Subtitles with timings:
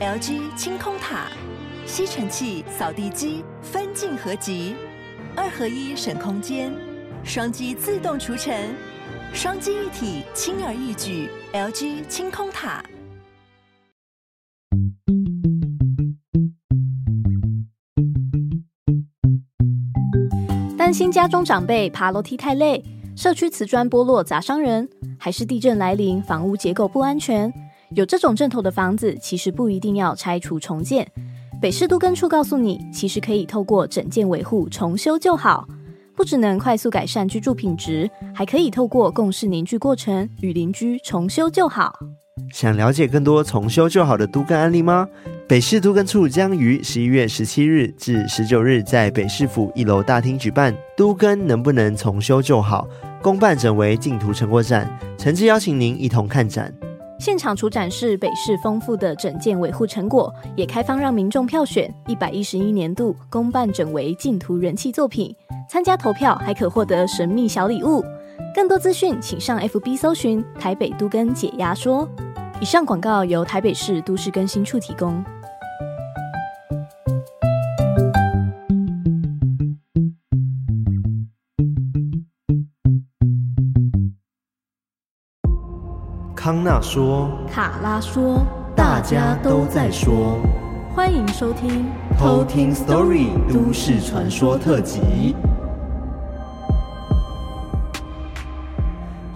[0.00, 1.26] LG 清空塔，
[1.84, 4.74] 吸尘器、扫地机分镜合集，
[5.36, 6.72] 二合一省空间，
[7.22, 8.74] 双击自动除尘，
[9.34, 11.28] 双击一体轻而易举。
[11.52, 12.82] LG 清空塔。
[20.78, 22.82] 担心家中长辈爬楼梯太累，
[23.14, 24.88] 社区瓷砖剥落砸伤人，
[25.18, 27.52] 还是地震来临房屋结构不安全？
[27.96, 31.06] 有这种症头的房子，其实不一定要拆除重建。
[31.60, 35.66] 北市都更处告诉你，其实可以透过整建维护重修就好，
[36.14, 41.92] 不只能快速改善居住品质，还可以透过共事凝聚过程与邻居重修就好。
[42.52, 45.06] 想了解更多重修就好的都更案例吗？
[45.48, 52.86] 北市都更处将于十一月十七日至十九日在北市府一楼大厅举办“都更能不能重修就好”
[53.20, 54.88] 公办整为净图成果展，
[55.18, 56.72] 诚挚邀请您一同看展。
[57.20, 65.36] 现场除展示北市丰富的整建维护成果，也开放让民众票选一百一十一年度公办整为净土人气作品，
[65.68, 68.02] 参加投票还可获得神秘小礼物。
[68.54, 72.08] 更多资讯请上 FB 搜寻台北都更解压说。
[72.58, 75.22] 以上广告由台北市都市更新处提供。
[86.50, 90.36] 康纳说，卡拉说，大家都在说，
[90.96, 91.86] 欢迎收听
[92.18, 95.36] 偷听 Story 都市传说特辑。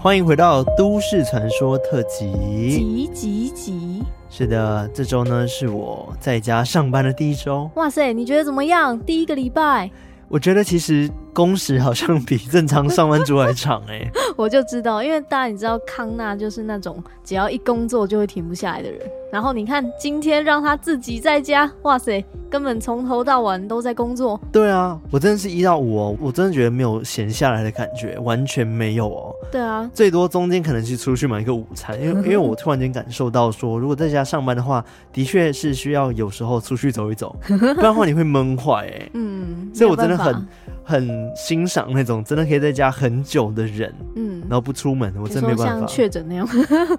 [0.02, 2.32] 欢迎回到都市传说特辑。
[2.32, 4.02] 集集集。
[4.28, 7.70] 是的，这周呢是我在家上班的第一周。
[7.76, 8.98] 哇塞，你觉得怎么样？
[8.98, 9.88] 第一个礼拜？
[10.34, 14.04] 我觉得其实工时好像比正常上班族还长哎、
[14.34, 19.00] 我就知道，因为大家你知道康纳就是那种只要一工作就会停不下来的人。
[19.33, 24.41] 然后你看今天让他自己在家，哇塞，根本从头到晚都在工作。
[24.53, 29.34] 对啊，我真的是一到五哦，我真的觉得没有闲下来的感觉，完全没有哦。
[29.50, 39.10] 对啊，最多中间可能是出去买一个午餐，因为 因为我突然间感受到说，如果在家上班的话，的确是需要有时候出去走一走， 不然的话你会闷坏哎。
[39.15, 40.47] 嗯，所以我真的很
[40.84, 45.78] 很欣赏那种真的可以在家很久的人，嗯，然后不出门，我真的没办法。
[45.81, 46.47] 像确诊那样，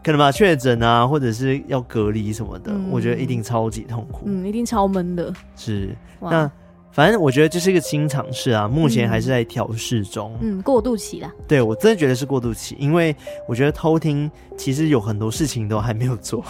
[0.04, 2.36] 可能吧，确诊啊，或者是要隔离。
[2.36, 5.34] 什么的，嗯、我觉得一定超级痛苦，嗯，一定超闷的。
[5.56, 6.52] 是，那
[6.92, 11.32] 反正我觉得这是一个新尝试啊，目前还是在调试中，嗯，过渡期啦。
[11.48, 13.16] 对，我真的觉得是过渡期，因为
[13.48, 16.44] 我觉得偷听其实有很多事情都还没有做，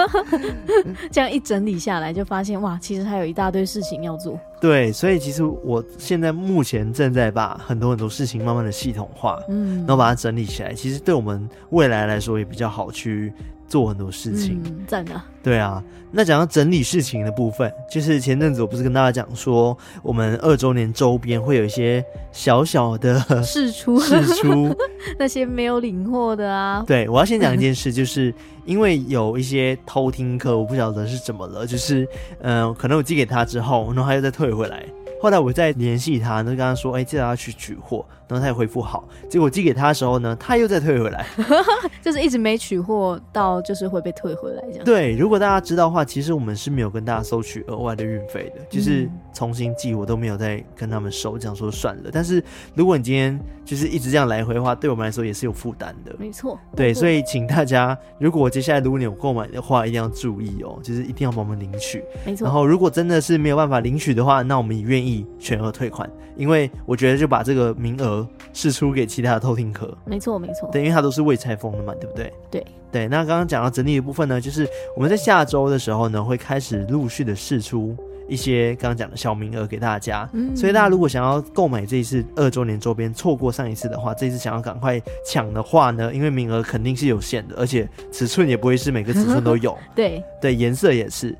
[1.10, 4.38] 这样一整理下来，就发现哇，其实还有一大堆事情要做。
[4.60, 13.32] 对，所以其实我现在目前正在把很多很多事情慢慢的系统化，嗯，然后把它整理起来，其实对我们未来来说也比较好去。
[13.70, 15.20] 做很多事情，赞的、嗯。
[15.42, 24.76] 对啊，那讲到整理事情的部分，就是前阵子我不是跟大家讲说，我们二周年周边会有一些小小的试出，试出
[25.18, 26.84] 那些没有领货的啊。
[26.86, 28.34] 对，我要先讲一件事，就是
[28.66, 32.06] 因为有一些偷听客，我不晓得是怎么了，就是
[32.40, 34.84] 嗯、呃，可能我寄给他之后，然后他又再退回来。
[35.20, 39.08] 后来我再联系他，就跟他说：“哎、欸，记得要去取货。”然后他也回复好。
[39.28, 41.26] 结果寄给他的时候呢，他又再退回来，
[42.00, 44.84] 就是一直没取货到，就是会被退回来这样。
[44.84, 52.10] 对，如果大家知道的话，其实我们是没有跟大家收取额外的运费的，就是重新寄我都没有再跟他们收，这样说算了。
[52.12, 52.42] 但是
[52.74, 56.14] 如果你今天就是一直这样来回的话，对我们来说也是有负担的。
[56.16, 56.56] 没错。
[56.76, 62.04] 对，所以请大家，如果接下来如果你有购买的话，一定要注意哦，就是一定要帮我们领取。
[62.24, 62.44] 没错。
[62.44, 65.09] 然后如果真的是没有办法领取的话，那我们也愿意。
[65.38, 69.96] 全额退款，因为我觉得就把这个名额释出给其他的偷听客。
[70.04, 70.68] 没错，没错。
[70.72, 72.32] 对，因为它都是未拆封的嘛，对不对？
[72.50, 73.08] 对对。
[73.08, 74.66] 那刚刚讲到整理的部分呢，就是
[74.96, 77.96] 我们在下周的时候呢，会开始陆续的释出
[78.30, 80.28] 一些刚刚讲的小名额给大家。
[80.32, 80.56] 嗯。
[80.56, 89.76] 所以大家如果想要购买这一次二周年周边，错过上一次的话，这一次想要赶快抢的话呢，因为名额肯定是有限的，而且尺寸也不会是每个尺寸都有。
[89.94, 91.36] 对对，颜色也是。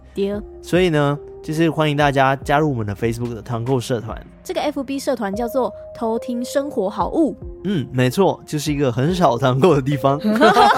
[0.60, 1.18] 所以呢。
[1.42, 4.14] 就是欢迎大家加入我们的 Facebook 的团购社团。
[4.44, 7.34] 这个 FB 社团叫做“偷听生活好物”。
[7.64, 10.20] 嗯，没错，就是一个很少团购的地方。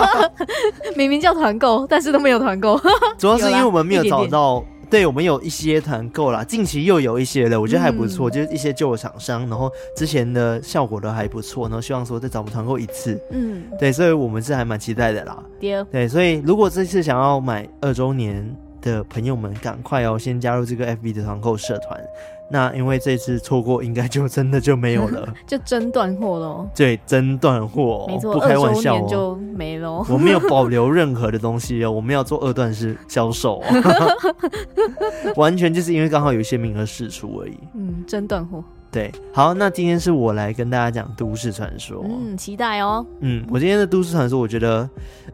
[0.94, 2.80] 明明叫团购，但是都没有团购。
[3.18, 13.18] 主要是因为我们没有找到，对，我们有一些团购啦，近期又有一些了，我觉得还不错，嗯、就是一些旧的厂商，然后之前的效果都还不错，然后希望说再找我们团购一次。
[13.30, 15.42] 嗯，对，所以我们是还蛮期待的啦。
[15.58, 18.54] 对，对，所以如果这次想要买二周年。
[18.82, 22.04] 的朋友们，赶快哦，先加入这个 FB 的团购社团。
[22.52, 26.68] 那因为这次错过，应该就真的就没有了， 就真断货喽。
[26.76, 30.04] 对，真断货，没错，不开玩笑哦，就没了。
[30.10, 33.64] 我没有保留任何的东西哦，我们要做二段式销售哦，
[35.36, 37.58] 完全就是因为刚好有一些名额释出而已。
[37.74, 38.62] 嗯，真断货。
[38.90, 42.04] 对，好，那今天是我来跟大家讲都市传说。
[42.04, 43.06] 嗯，期待哦。
[43.20, 44.86] 嗯，我今天的都市传说，我觉得，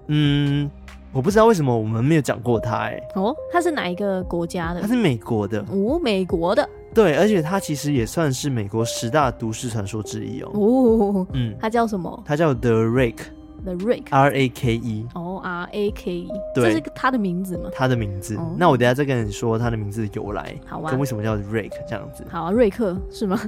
[0.06, 0.70] 嗯。
[1.10, 4.82] 我不知道为什么我们没有讲过他哎、欸、哦，他是哪一个国家的？
[4.82, 6.68] 他是美国的哦，美国的。
[6.98, 10.50] 对，而且它其实也算是美国十大都市传说之一哦。
[10.52, 12.22] 哦，嗯，它叫什么？
[12.26, 13.22] 它叫 The Rake。
[13.64, 17.68] The Rake，R A K E，哦，R A K E，对，这是它的名字吗？
[17.72, 18.36] 它的名字。
[18.36, 18.46] Oh.
[18.56, 20.90] 那我等下再跟你说它的名字的由来，好啊。
[20.90, 22.24] 跟为什么叫 Rake 这样子？
[22.30, 23.38] 好啊，瑞克是吗？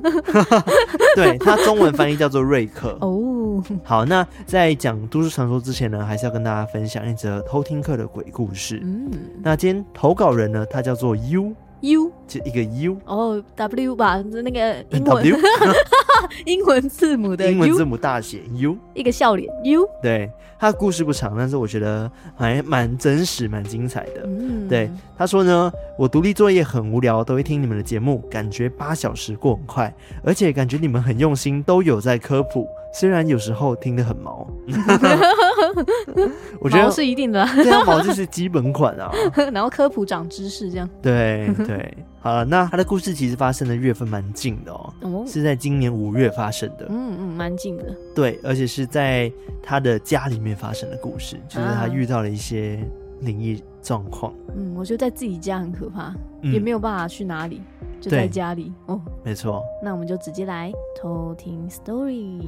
[1.14, 2.98] 对，他中文翻译叫做瑞克。
[3.00, 3.64] 哦，oh.
[3.84, 8.80] 好，那在讲都市传说之前呢，还是要跟大家分享一则偷听课的鬼故事。
[8.82, 9.10] 嗯，
[9.40, 11.54] 那今天投稿人呢，他叫做 U。
[11.80, 15.24] U 就一个 U 哦，W 吧，那个英文。
[15.24, 15.36] W
[16.46, 19.88] 英文字母的 U，英文字母大写 U，一个笑脸 U。
[20.02, 24.22] 对，他的故事不长，但是我觉得还蛮真实、蛮精彩的。
[24.24, 29.92] 嗯，对，他说呢，我独立作业很无聊，都会听你们的节目，感觉八小时过很快，
[30.22, 32.68] 而且感觉你们很用心，都有在科普。
[32.92, 34.46] 虽然有时候听得很毛，
[36.60, 39.10] 我觉得毛是一定的， 对啊，毛就是基本款啊。
[39.52, 40.88] 然后科普长知识这样。
[41.00, 46.86] 对对，好了，那他的故事其实发生的月份蛮近的哦，哦是在今年五月发生的。
[46.88, 47.84] 嗯嗯，蛮近的。
[48.14, 49.30] 对，而且是在
[49.62, 52.78] 他的家里面发生的故事，就是他遇到了一些
[53.20, 54.32] 灵异状况。
[54.56, 57.60] 嗯，我觉得在自己家很可怕，嗯、也没有办法去哪里。
[58.00, 59.62] 就在家里哦，没错。
[59.84, 62.40] 那我们就直接来偷听 story。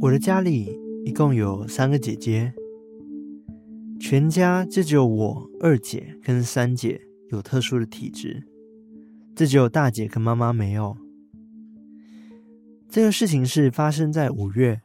[0.00, 2.52] 我的家里一共有三个姐姐，
[4.00, 7.02] 全家就只有我二姐跟三姐。
[7.30, 8.42] 有特殊的体质，
[9.36, 10.96] 这只有大姐跟妈妈没有。
[12.88, 14.80] 这个事情是发生在五月，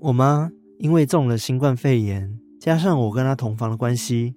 [0.00, 4.34] 我妈因为中了新冠肺炎，加上我跟她同房的关系，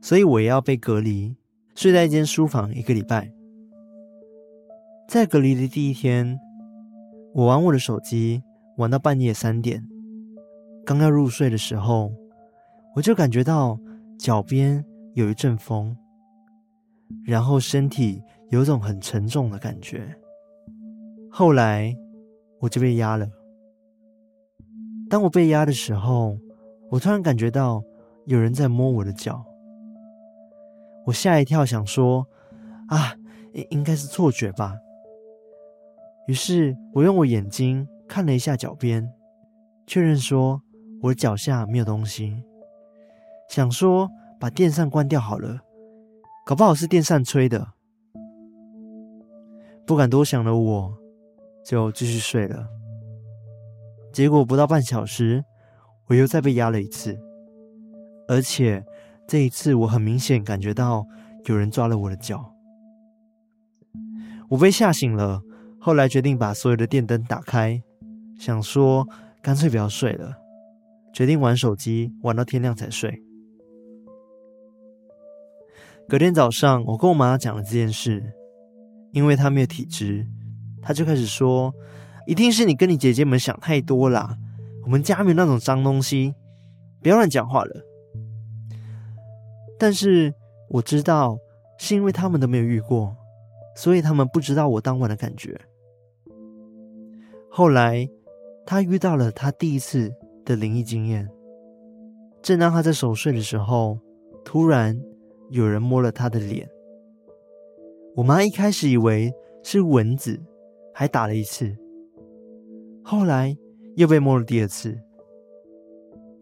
[0.00, 1.36] 所以我也要被隔离，
[1.76, 3.30] 睡在一间书房一个礼拜。
[5.08, 6.36] 在隔离的第一天，
[7.32, 8.42] 我玩我的手机，
[8.78, 9.84] 玩到半夜三点，
[10.86, 12.12] 刚要入睡的时候，
[12.94, 13.76] 我就感觉到
[14.16, 14.84] 脚边
[15.14, 15.96] 有一阵风。
[17.24, 20.14] 然后身体有种很沉重的感觉，
[21.28, 21.92] 后来
[22.60, 23.28] 我就被压了。
[25.10, 26.38] 当我被压的时候，
[26.90, 27.82] 我突然感觉到
[28.26, 29.44] 有人在摸我的脚，
[31.04, 32.24] 我吓一跳，想说
[32.86, 33.16] ：“啊，
[33.54, 34.76] 应应该是错觉吧。”
[36.28, 39.12] 于是我用我眼睛看了一下脚边，
[39.86, 40.62] 确认说
[41.02, 42.42] 我的脚下没有东西，
[43.50, 44.08] 想说
[44.40, 45.60] 把电扇关掉好了。
[46.46, 47.74] 搞不好是电扇吹的，
[49.86, 50.98] 不敢多想的我，
[51.62, 52.66] 就继续睡了。
[54.12, 55.44] 结果不到半小时，
[56.06, 57.18] 我又再被压了一次，
[58.26, 58.82] 而且
[59.26, 61.06] 这一次我很明显感觉到
[61.44, 62.54] 有人抓了我的脚。
[64.48, 65.42] 我被吓醒了，
[65.78, 67.82] 后来决定把所有的电灯打开，
[68.38, 69.06] 想说
[69.42, 70.36] 干脆不要睡了，
[71.12, 73.22] 决定玩手机玩到天亮才睡。
[76.08, 78.32] 隔天早上，我跟我妈讲了这件事，
[79.12, 80.26] 因为她没有体质，
[80.80, 81.74] 她就开始说
[82.26, 84.38] ：“一定是你跟你姐姐们想太多啦，
[84.84, 86.32] 我们家没有那种脏东西，
[87.02, 87.84] 不要乱讲话了。”
[89.78, 90.32] 但是
[90.70, 91.36] 我知道，
[91.78, 93.14] 是因为他们都没有遇过，
[93.76, 95.60] 所以他们不知道我当晚的感觉。
[97.50, 98.08] 后来，
[98.68, 100.12] 她遇到了她第一次
[100.44, 101.26] 的灵异经验，
[102.42, 103.98] 正当她在熟睡的时候，
[104.44, 104.94] 突然。
[105.50, 106.68] 有人摸了他的脸，
[108.14, 109.32] 我妈一开始以为
[109.62, 110.38] 是蚊子，
[110.92, 111.74] 还打了一次，
[113.02, 113.56] 后来
[113.96, 114.94] 又被摸了第二次，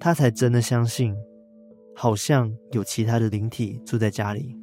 [0.00, 1.14] 她才真的相信，
[1.94, 4.56] 好像有其他的灵体住在家里。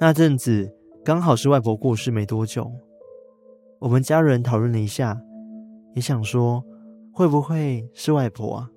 [0.00, 0.68] 那阵子
[1.04, 2.68] 刚好是外婆过世没多久，
[3.78, 5.16] 我们家人讨论了一下，
[5.98, 6.64] 也想说
[7.12, 8.70] 会不会是外婆啊？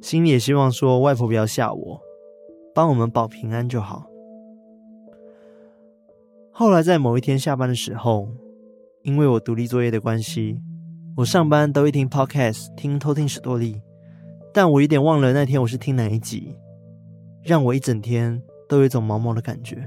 [0.00, 2.00] 心里也希望说，外婆不要吓我，
[2.74, 4.06] 帮我们保平安就好。
[6.50, 8.26] 后来在某一天下班的时候，
[9.02, 10.58] 因为我独立作业的关系，
[11.18, 13.82] 我上班都会听 Podcast，听偷听史多利。
[14.54, 16.56] 但我有点忘了那天我是听哪一集，
[17.42, 19.86] 让我一整天都有一种毛毛的感觉。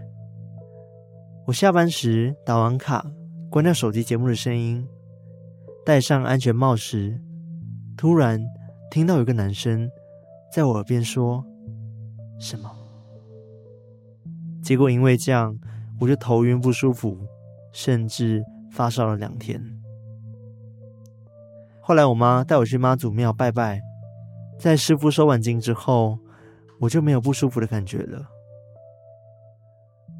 [1.48, 3.03] 我下班时打完卡，
[3.50, 4.88] 关掉手机节目的声音，
[5.86, 7.19] 戴上安全帽时，
[7.98, 8.39] 突然
[8.91, 9.89] 听到有个男生
[10.53, 11.43] 在我耳边说
[12.39, 12.69] ：“什么？”
[14.62, 15.57] 结果因为这样，
[16.00, 17.17] 我就头晕不舒服，
[17.71, 19.59] 甚至发烧了两天。
[21.81, 23.81] 后来我妈带我去妈祖庙拜拜，
[24.59, 26.19] 在师父收完经之后，
[26.81, 28.27] 我就没有不舒服的感觉了。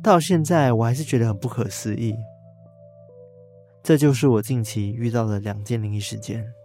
[0.02, 2.16] 到现在我还是觉得很不可思议。
[3.84, 6.59] 这就是我近期遇到的两件灵异事件。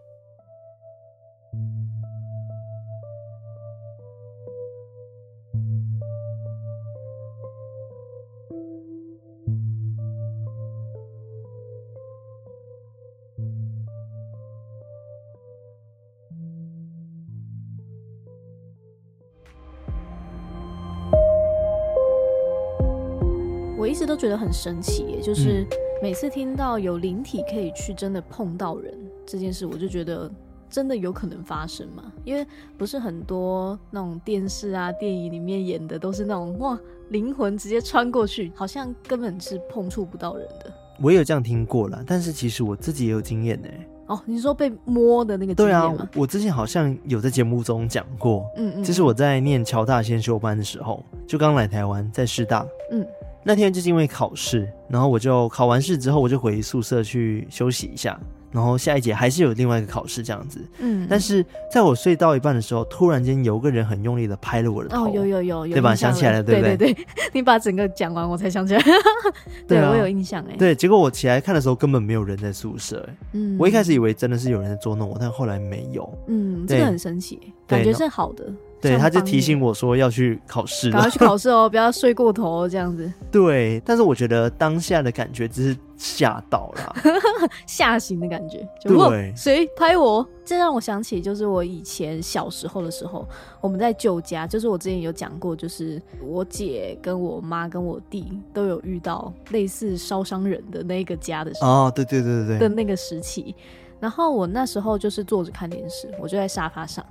[24.25, 25.67] 觉得很神奇耶，就是
[26.01, 28.95] 每次听到有灵体可以去真的碰到人
[29.27, 30.31] 这件事，我就觉得
[30.71, 32.11] 真的有可能发生嘛。
[32.25, 32.47] 因为
[32.79, 36.79] 不是很多那种电视啊、电影里面演的都是那种哇，
[37.11, 40.73] 灵魂直接穿过去， 好像根本是碰触不到人的。
[41.03, 43.69] 我也有这样听过啦，但是其实我自己也有经验呢。
[44.07, 45.97] 哦，你说被摸的那个经验吗？
[45.99, 53.07] 对啊，我之前好像有在节目中讲过，嗯嗯，这是我在念乔大先修班的时候，就刚来台湾，在师大，嗯。
[53.45, 58.19] 那天就是因为考试，然后我就考完试之后，我就回宿舍去休息一下。
[58.51, 65.93] 然后下一节还是有另外一个考试这样子，嗯，但是在我睡到一半的时候，突然间有个人很用力的拍了我的头，哦，有有有，有对吧？
[65.93, 66.77] 想起来了，对不对？
[66.77, 68.81] 对对对， 你把整个讲完，我才想起来，
[69.67, 70.55] 对，我有印象哎。
[70.57, 78.47] 对，结果我起来看的时候，根本没有人在宿舍，哎，嗯，我一开始以为真的是有人在捉弄我，但后来没有，嗯，这个很神奇，感觉是好的。
[78.91, 83.11] 对，他就提醒我说要去考试，赶快去考试哦，不要睡过头这样子。
[83.33, 86.97] 对，但是我觉得当下的感觉只是吓到了，
[87.67, 88.67] 吓醒的感觉。
[88.81, 90.27] 就对，谁拍我？
[90.45, 93.27] 这让我想起，就是我以前小时候的时候，
[93.61, 101.71] 我们在旧家，就是我之前有讲过，就是我姐跟我妈跟我弟都有遇到类似烧伤人的那个家的时候。
[101.71, 103.55] 哦，对对对对对，的那个时期。
[104.01, 107.03] 然后我那时候就是坐着看电视，我就在沙发上。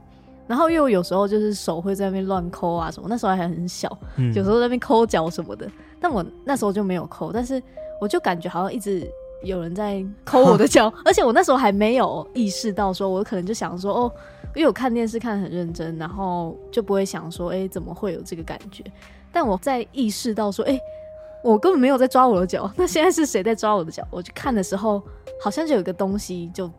[0.47, 5.69] 然后又有时候就是手会在那边乱抠啊什么，那时候还很小，嗯、有时候在那边抠脚什么的。
[5.99, 7.61] 但我那时候就没有抠，但是
[8.01, 9.09] 我就感觉好像一直
[9.43, 14.11] 有人在抠我的脚， 而且我那时候还没有意识到，说我可能就想说哦，
[14.53, 18.83] 因为我看电视看得很认真，然后就不会想说哎怎么会有这个感觉。
[19.31, 20.77] 但我在意识到说哎
[21.41, 24.05] 我根本没有在抓我的脚，那现在是谁在抓我的脚？
[24.11, 25.01] 我去看的时候，
[25.41, 26.69] 好像就有个东西就。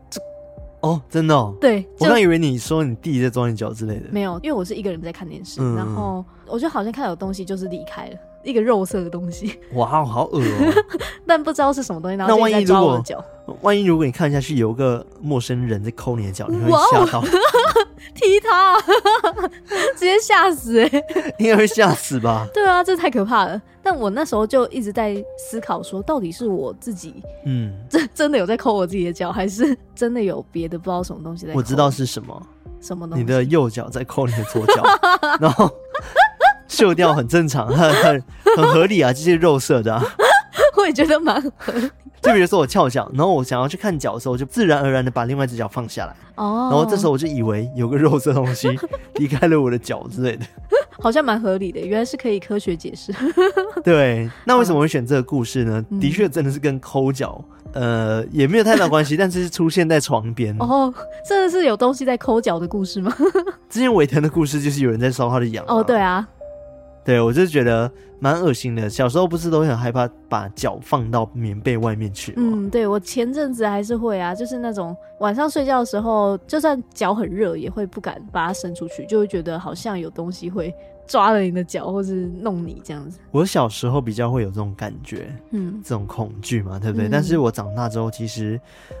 [0.85, 1.51] 哦，真的哦？
[1.59, 4.05] 对，我刚以为你说你弟在装你脚之类的。
[4.11, 9.59] 没有，因为我是一个人在看电视，嗯、然后我就好像看到有东西就是离开了，一个肉色的东西。
[9.75, 10.83] 哇，好恶哦！
[11.27, 13.23] 但不知道是什么东西，然后就在抓我的脚。
[13.61, 17.23] 万一如果你看下去有个陌生人在抠你的脚，你会吓到。
[18.13, 18.79] 踢他，
[19.97, 21.35] 直接吓死哎、欸！
[21.37, 22.47] 应该会吓死吧？
[22.53, 23.61] 对啊，这太可怕了。
[23.83, 31.53] 但我那时候就一直在思考，说到底是我自己，嗯，真真的有在抠我自己的脚，还是真的有别的不知道什么东西在？
[31.53, 32.41] 我知道是什么，
[32.79, 33.23] 什么东西？
[33.23, 34.83] 你的右脚在抠你的左脚，
[35.39, 35.69] 然后
[36.69, 38.23] 锈掉很正常，很很
[38.57, 40.03] 很合理啊，这些肉色的、啊。
[40.77, 41.89] 我也觉得蛮合理。
[42.21, 46.15] 就比如说我翘脚，然后我想要去看脚的时候，我就自然而然的把另外一只脚放下来。
[46.35, 46.69] 哦。
[46.71, 48.67] 然后这时候我就以为有个肉色东西
[49.15, 50.45] 离开了我的脚之类的。
[50.99, 53.13] 好像蛮合理的，原来是可以科学解释。
[53.83, 55.85] 对，那为什么会选这个故事呢？
[56.01, 57.43] 的确真的是跟抠脚，
[57.73, 60.55] 呃，也没有太大关系，但是是出现在床边。
[60.57, 60.91] 哦，
[61.27, 63.13] 真的是有东西在抠脚的故事吗？
[63.69, 65.63] 之前尾藤的故事就是有人在烧他的羊。
[65.67, 66.27] 哦，对啊。
[67.05, 68.89] 对，我就觉得蛮恶心的。
[68.89, 72.33] 小时候不是都很害怕把脚放到棉被外面去？
[72.35, 80.73] 嗯，对，我前阵子还是会啊，就是那种晚上睡觉的时候，就算脚很热，也会不敢把它伸出去，就会觉得好像有东西会
[81.07, 83.19] 抓了你的脚，或是弄你这样子。
[83.31, 87.07] 我小时候比较会有这种感觉，嗯，这种恐惧嘛，对不对？
[87.07, 88.59] 嗯，但是我长大之后，其实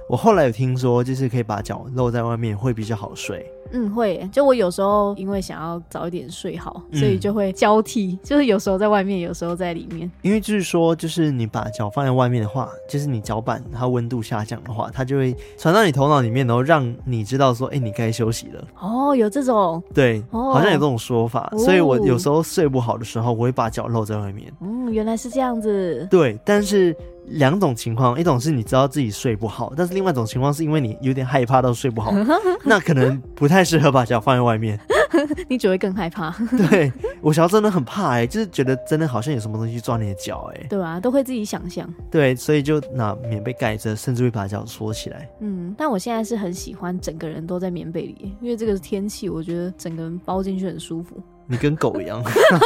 [0.09, 3.45] 我后来有听说，就是可以把脚露在外面会比较好睡。
[3.71, 4.29] 嗯，会。
[4.31, 10.09] 就我有时候因为想要早一点睡好，所以就会交替，嗯、就是有时候在外面，有时候在里面。
[10.21, 18.63] 因为就是说，就是你把脚放在外面的话，就是你脚板它温度下降的话，它就会传到你头脑里面，然后让你知道说，哎、欸，你该休息了。
[18.79, 19.81] 哦，有这种。
[19.95, 21.49] 对，哦、好像有这种说法。
[21.51, 24.51] 哦、所以我有时候睡不好的时候，我会把脚露在外面。
[24.61, 26.07] 嗯，原来是这样子。
[26.09, 26.95] 对，但是
[27.27, 32.11] 两种情况，一种是你知道自己睡不好，但是另外一种情况是因为你有点害怕到睡不好，
[32.63, 34.79] 那可能不太适合把脚放在外面，
[35.49, 36.29] 你只会更害怕。
[36.69, 41.91] 对，我小时候真的很怕哎、欸，就是觉得真的好像有什么东西抓你的脚哎、欸，对啊，都会自己想象。
[42.11, 45.27] 对，所以就拿棉被盖着，甚至会把脚缩起来。
[45.39, 51.15] 嗯，但我现在是很喜欢整个人都在棉被里，因为这个天气，我觉得整个人包进去很舒服。
[51.47, 52.21] 你跟狗一样，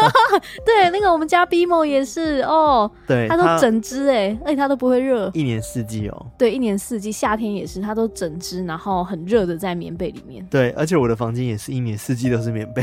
[0.66, 12.82] 对，那个我们家 Bimo 也是哦，对，它都整只哎，而且它都不会热，一年四季哦，对，一年四季，夏天也是，它都整只，然后很热的在棉被里面，对，而且我的房间也是一年四季都是棉被，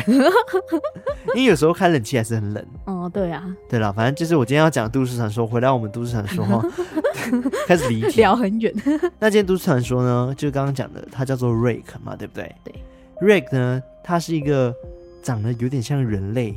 [1.34, 6.62] 因为有时候开冷气还是很冷，哦，对啊，对了，反正就是我今天要讲都市传说，回到我们都市传说哈，
[7.66, 8.72] 开始离题，聊很远，
[9.18, 12.54] 那今天都市传说呢，就刚刚讲的，它叫做 Rake 嘛，对不对？
[12.62, 12.74] 对
[13.22, 14.74] ，Rake 呢，它是一个。
[15.26, 16.54] 长得有点像人类，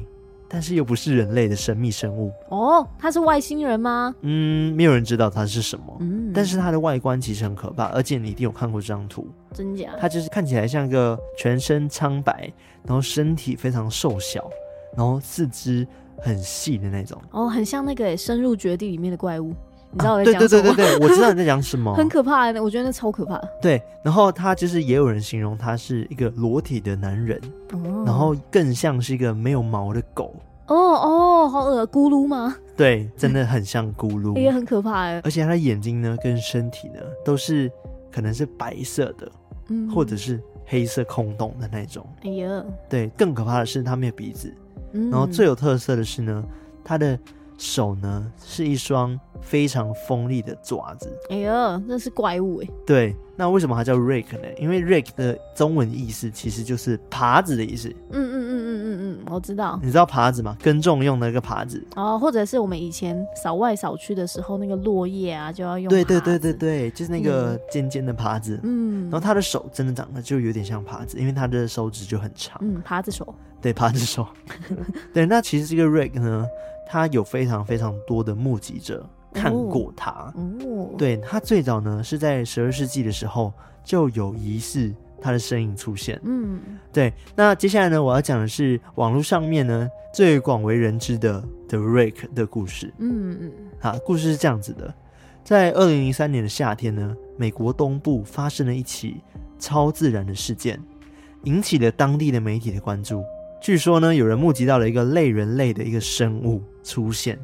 [0.48, 2.88] 但是又不是人类的神秘生物哦。
[3.00, 4.14] 他是外星人吗？
[4.22, 5.98] 嗯，没有人知道他是什么。
[6.02, 9.28] 嗯，但是他的外观其实很可怕，而且你一定有看过这张图。
[9.56, 9.90] 真假？
[10.00, 14.48] 他就是看起来像一个全身苍白，然后身体非常瘦小，
[14.96, 15.88] 然后四肢
[16.20, 17.20] 很细的那种。
[17.32, 19.52] 哦，很像那个深入绝地里面的怪物。
[19.91, 20.69] 你知道我在讲什么？
[20.69, 20.75] 啊？
[20.75, 21.93] 对对对对对，我知道你在讲什么。
[21.98, 23.41] 很可怕，我觉得那超可怕。
[23.62, 27.39] 对，然后他就是也有人形容他是一个裸体的男人，
[27.74, 30.36] 哦，然后更像是一个没有毛的狗。
[30.67, 32.55] 哦哦，好恶，咕噜吗？
[32.77, 35.19] 对，真的很像咕噜， 也很可怕哎。
[35.24, 37.72] 而且他的眼睛呢，跟身体呢，都是
[38.12, 39.31] 可能是白色的，
[39.69, 42.05] 嗯，或者是黑色空洞的那种。
[42.22, 44.53] 哎呀，对，更可怕的是他没有鼻子，
[44.91, 46.43] 嗯，然后最有特色的是呢，
[46.84, 47.17] 他的。
[47.60, 51.12] 手呢，是一双非常锋利的爪子。
[51.30, 52.68] 哎呀，那是怪物哎。
[52.86, 54.48] 对，那为什么它叫 rake 呢？
[54.58, 57.89] 因为 rake 的中文意思其实就是耙子的意思。
[57.89, 59.78] 嗯嗯嗯嗯嗯嗯，我知道。
[59.84, 60.56] 你知道耙子吗？
[60.63, 61.86] 耕种用的那个耙子。
[61.98, 65.89] 哦，或者是我们以前扫外扫区的时候，那个落叶啊，就要用。
[65.89, 68.58] 对对对对对，就是那个尖尖的耙子。
[68.63, 69.04] 嗯。
[69.04, 72.58] 然后他的手真的长得就有点像耙子，因为他的手指就很长。
[72.62, 73.36] 嗯，耙子手。
[73.62, 74.25] 对，耙子手。
[75.13, 76.48] 对，那其实这个 rake 呢？
[76.91, 83.53] 他有非常非常多的目击者看过他，哦，对，他最早呢是在十二世纪的时候
[83.84, 84.91] 就有疑似
[85.22, 86.60] 他的身影出现，嗯，
[86.91, 87.13] 对。
[87.36, 94.92] 那接下来呢，我要讲的是网络上面呢最广为人知的 The Rake 的故事，嗯嗯，好，故事是这样子的，
[95.44, 99.22] 在二零零三年的夏天呢，美国东部发生了一起
[99.59, 100.81] 超自然的事件，
[101.44, 103.24] 引起了当地的媒体的关注。
[103.61, 107.37] 据说呢，有人目击到了一个类人类的一个生物出现，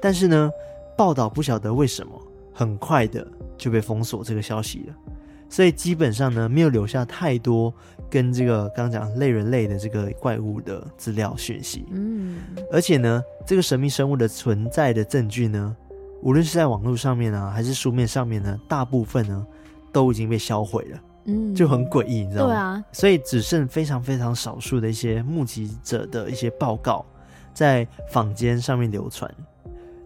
[0.00, 0.50] 但是呢，
[0.96, 2.12] 报道不晓得为什么，
[2.52, 4.94] 很快的就被封锁这个消息了。
[5.48, 7.72] 所以基本上呢，没有留下太多
[8.10, 11.86] 跟这个刚刚讲类人类的这个怪物的资料讯息。
[11.92, 12.38] 嗯，
[12.70, 15.74] 而且呢，这个神秘生物的存在的证据呢，
[16.20, 19.46] 无论是在网络上面啊，还是书面上面呢，大部分呢
[19.92, 20.98] 都已经被销毁了。
[21.26, 22.52] 嗯，就很诡异，你知道吗？
[22.52, 27.04] 对啊，所以只剩非常非常少数的一些目击者的一些报告
[27.52, 29.32] 在坊间上面流传。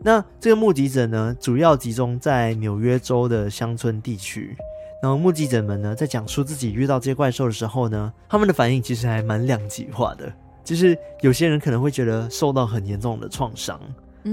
[0.02, 4.56] 那这个目击者呢，主要集中在纽约州的乡村地区。
[5.02, 10.30] 然后目击者们呢，在讲述自己遇到这些怪兽的时候呢，他们的反应其实还蛮两极化的。
[10.62, 13.80] 就是有些人可能会觉得受到很严重的创伤，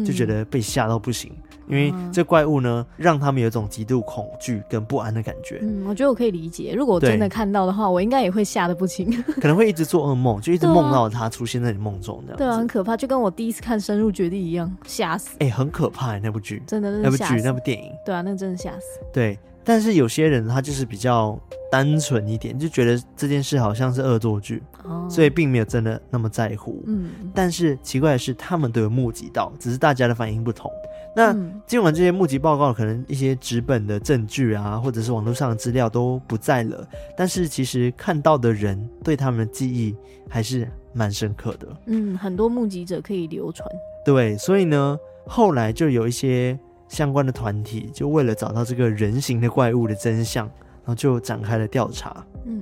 [0.05, 1.31] 就觉得被吓到不行。
[1.67, 5.59] 因为这怪物呢，让他们有一种极度恐惧跟不安的感觉。
[5.61, 6.73] 嗯，我觉得我可以理解。
[6.75, 12.37] 如果我真的看到的话，我应该也会吓得不轻， 可能会一直做噩梦，就一直梦到他出现在你梦中这样。
[12.37, 15.35] 对啊，很可怕，就跟我第一次看《深入绝地》一样，吓死。
[15.39, 17.91] 哎、欸，很可怕那部剧，真的，那部剧那部电影。
[18.05, 18.99] 对啊，那真的吓死。
[19.11, 21.37] 对，但是有些人他就是比较
[21.71, 26.81] 单纯一点，就觉得这件事好像是恶作剧，哦，所以并没有真的那么在乎。
[26.87, 30.71] 嗯，但是奇怪的是，他们都有目击到，只是大家的反应不同。
[31.17, 39.95] 那尽管这些目击报告可能一些纸本的证据啊，或者是网络上的资料都不在了，但是其实看到的人对他们的记忆
[40.29, 41.67] 还是蛮深刻的。
[41.87, 43.67] 嗯，很多目击者可以流传。
[44.05, 46.55] 对，所以呢，后来就有一些
[46.87, 52.23] 相关的团体，就为了找到这个人形的怪物的真相，然后就展开了调查。
[52.45, 52.61] 嗯，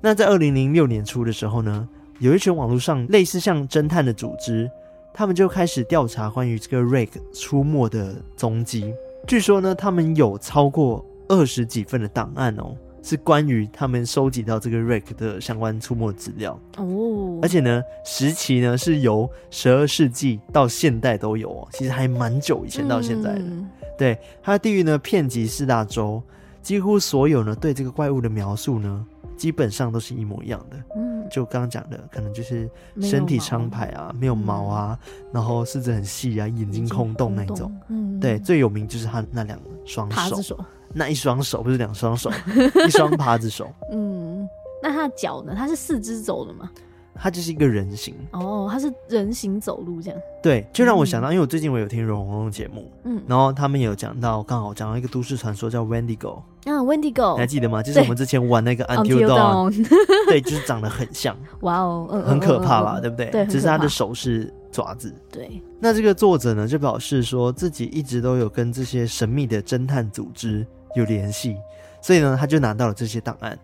[0.00, 1.88] 那在二零零六年初的时候呢，
[2.20, 4.70] 有一群网络上类似像侦探的组织。
[5.18, 8.92] 他们就开始调查关于这个 Rake 出没的踪迹。
[9.26, 17.38] 据说呢，他们有超过二十几份的档案哦，是关于他们收集到这个 Rake 的相关出没资料哦。
[17.40, 23.40] 而且呢，时期呢是由十二世纪到现代都有哦，其实还蛮久以前到现在的。
[23.40, 26.22] 嗯、对，它的地域呢遍及四大洲，
[26.60, 29.02] 几乎所有呢对这个怪物的描述呢，
[29.36, 30.76] 基本上都是一模一样的。
[30.96, 31.16] 嗯。
[31.28, 32.70] 就刚刚讲的，可能就是
[33.00, 37.74] 身体苍白啊，没有毛啊，嗯、然后四肢很细啊，眼睛空洞那种。
[37.88, 38.38] 嗯，对。
[38.38, 42.30] 对，最有名就是他那两双手，手，那一双手不是两双手，
[42.86, 43.68] 一双耙子手。
[43.90, 44.48] 嗯，
[44.80, 45.52] 那他的脚呢？
[45.56, 46.70] 他是四肢走的吗？
[47.18, 48.14] 他就是一个人形。
[48.32, 50.20] 哦，它是人形走路这样。
[50.42, 57.82] 对，就让我想到，嗯、因为我最近我有听荣荣的节目，嗯，然后他们有讲到，刚好讲到一个都市传说叫 Wendigo，嗯，Wendigo，你还记得吗？
[57.82, 59.88] 就是我们之前玩那个 Until Dawn，
[60.28, 62.94] 对，就是长得很像，哇哦，嗯，很可怕吧？
[62.96, 63.00] 嗯嗯。
[63.00, 63.30] 嗯、对不对？
[63.30, 65.12] 对，只是他的手是爪子。
[65.32, 71.56] 对，那这个作者呢，就表示说自己一直都有跟这些神秘的侦探组织有联系，
[72.00, 73.58] 所以呢，他就拿到了这些档案，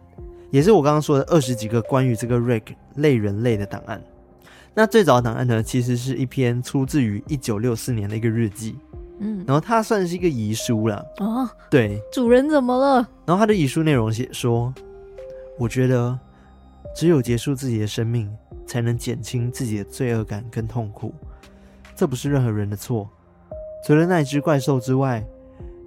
[0.53, 4.01] 也是我刚刚说的二十几个关于这个 Rick 类人类的档案。
[4.75, 8.77] 那最早的档案呢，其实是一篇出自于一九六四年的一个日记，
[9.19, 11.05] 嗯，然后它算是一个遗书了。
[11.21, 13.09] 哦，对，主人怎么了？
[13.25, 14.73] 然后他的遗书内容写说
[15.59, 16.19] ：“我觉得
[16.95, 18.31] 只有结束自己的生命，
[18.67, 21.15] 才能减轻自己的罪恶感跟痛苦。
[21.97, 23.09] 这不是任何人的错。
[23.87, 25.25] 除了那只怪兽之外，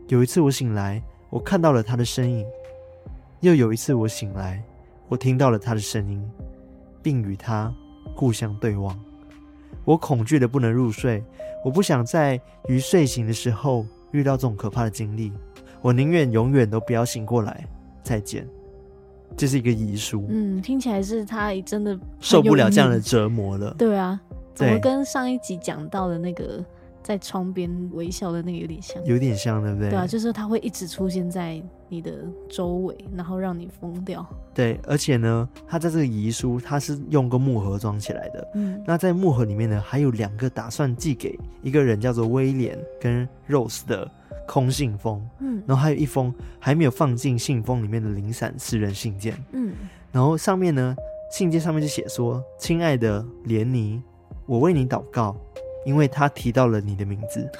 [0.07, 2.45] 有一次我醒来，我看到了他的身影；
[3.45, 4.63] 又有一次我醒来，
[5.07, 6.27] 我听到了他的声音，
[7.01, 7.73] 并与他。”
[8.13, 8.97] 互相对望，
[9.83, 11.21] 我恐惧的不能入睡。
[11.65, 15.33] 我不想在于睡醒的时候遇到这种可怕的经历。
[15.81, 17.67] 我宁愿永远都不要醒过来。
[18.03, 18.47] 再见。
[19.35, 20.25] 这是一个遗书。
[20.29, 23.73] 嗯，听起来是他真的受不了这样的折磨了。
[23.77, 24.21] 对啊，
[24.55, 26.63] 对，怎么跟上一集讲到的那个
[27.05, 29.05] 在窗边微笑的那个有点像？
[29.05, 29.91] 有点像，对不对？
[29.91, 34.25] 对啊，就是它会一直出现在你的周围，然后让你疯掉。
[34.55, 38.51] 对，而且呢，他在这个遗书，他是用个木盒装起来的。
[38.55, 44.09] 嗯，那在木盒里面呢，还有两个打算寄给一个人叫做威廉跟 Rose 的
[44.47, 45.23] 空信封。
[45.41, 49.37] 嗯，然后还有一封还没有放进信封里面的零散私人信件。
[49.51, 49.75] 嗯，
[50.11, 50.95] 然后上面呢，
[51.31, 54.01] 信件上面就写说：“亲爱的莲妮，
[54.47, 55.35] 我为你祷告，
[55.85, 57.47] 因为他提到了你的名字。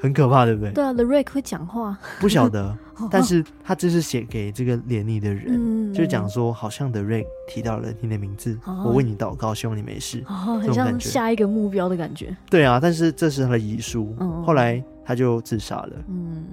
[0.00, 0.70] 很可怕，对不对？
[0.70, 2.72] 对啊，The Rick 会讲话，不晓得，
[3.10, 12.36] 但是他这是写给这个连你的人，嗯、就是讲说，好像 The Rick 提到了你的名字，哦、我为你祷告，希望你没事，哦，很像下一个目标的感觉。
[12.48, 15.90] 对啊，但是这是他的遗书，嗯、后来他就自杀了。
[16.06, 16.44] 嗯，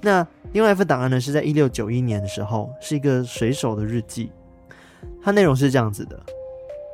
[0.00, 4.32] 那另外一份档案呢，是在一六九一年的时候，是一个水手的日记，
[5.22, 6.18] 它内容是这样子的：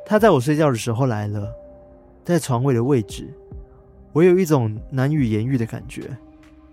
[0.05, 1.49] 他在我睡觉的时候来了，
[2.27, 3.33] 在床位的位置。
[4.11, 6.09] 我有一种难以言喻的感觉，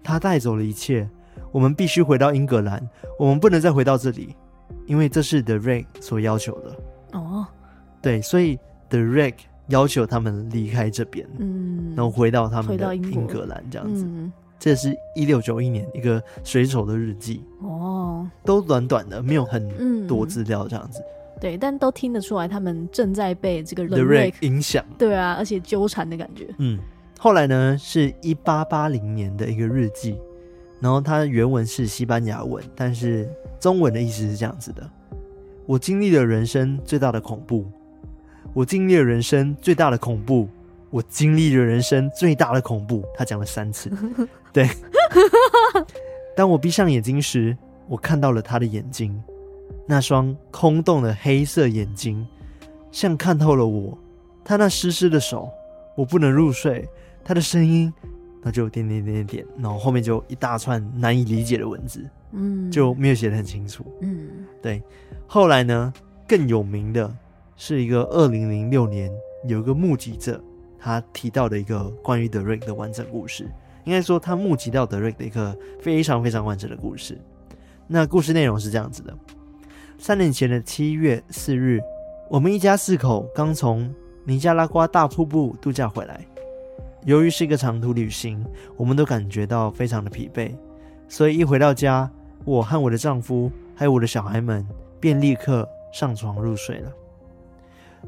[0.02, 1.08] 他带走了一切。
[1.52, 2.84] 我们必须回到英格兰，
[3.16, 4.34] 我们不能再回到这里，
[4.86, 6.76] 因为这是 The Rick 所要求的。
[7.12, 7.46] 哦，
[8.02, 9.34] 对，所以 The Rick
[9.68, 14.04] 要求他们离开这边，嗯，然后回到他们的英格兰这样子。
[14.04, 17.44] 嗯，这是一六九一年一个水手的日记。
[17.60, 21.00] 哦，都短短的，没有很多资料这样子。
[21.00, 21.06] 嗯，
[21.40, 24.84] 对，但都听得出来他们正在被这个 The Rick 影响。
[24.98, 26.48] 对啊，而且纠缠的感觉。
[26.58, 26.78] 嗯。
[27.18, 30.18] 后来呢，是一八八零年的一个日记，
[30.80, 33.26] 然后它原文是西班牙文，但是
[33.58, 34.90] 中文的意思是这样子的：
[35.64, 37.64] 我经历了人生最大的恐怖，
[38.52, 40.48] 我经历了人生最大的恐怖，
[40.90, 43.02] 我经历了人生最大的恐怖。
[43.14, 43.90] 他讲了三次，
[44.52, 44.68] 对。
[46.36, 47.56] 当我闭上眼睛时，
[47.88, 49.18] 我看到了他的眼睛，
[49.86, 52.26] 那双空洞的黑色眼睛，
[52.90, 53.96] 像看透了我。
[54.44, 55.48] 他那湿湿的手，
[55.96, 56.88] 我不能入睡。
[57.24, 57.90] 他的声音，
[58.42, 64.82] 那就点点点点点，然后后面就一大串难以理解的文字，嗯，就没有写得很清楚，嗯，对。
[65.26, 65.90] 后来呢，
[66.28, 67.10] 更有名的
[67.56, 69.10] 是一个二零零六年
[69.48, 70.38] 有一个目击者，
[70.78, 73.48] 他提到的一个关于德瑞克的完整故事，
[73.84, 77.18] 应该说他目击到德瑞克的一个非常非常完整的故事。
[77.86, 79.16] 那故事内容是这样子的：
[79.98, 81.80] 三年前的七月四日，
[82.28, 83.92] 我们一家四口刚从
[84.24, 86.20] 尼加拉瓜大瀑布度假回来。
[87.04, 88.44] 由于是一个长途旅行，
[88.76, 90.54] 我们都感觉到非常的疲惫，
[91.08, 92.10] 所以一回到家，
[92.44, 94.66] 我和我的丈夫还有我的小孩们
[95.00, 96.92] 便立刻上床入睡了。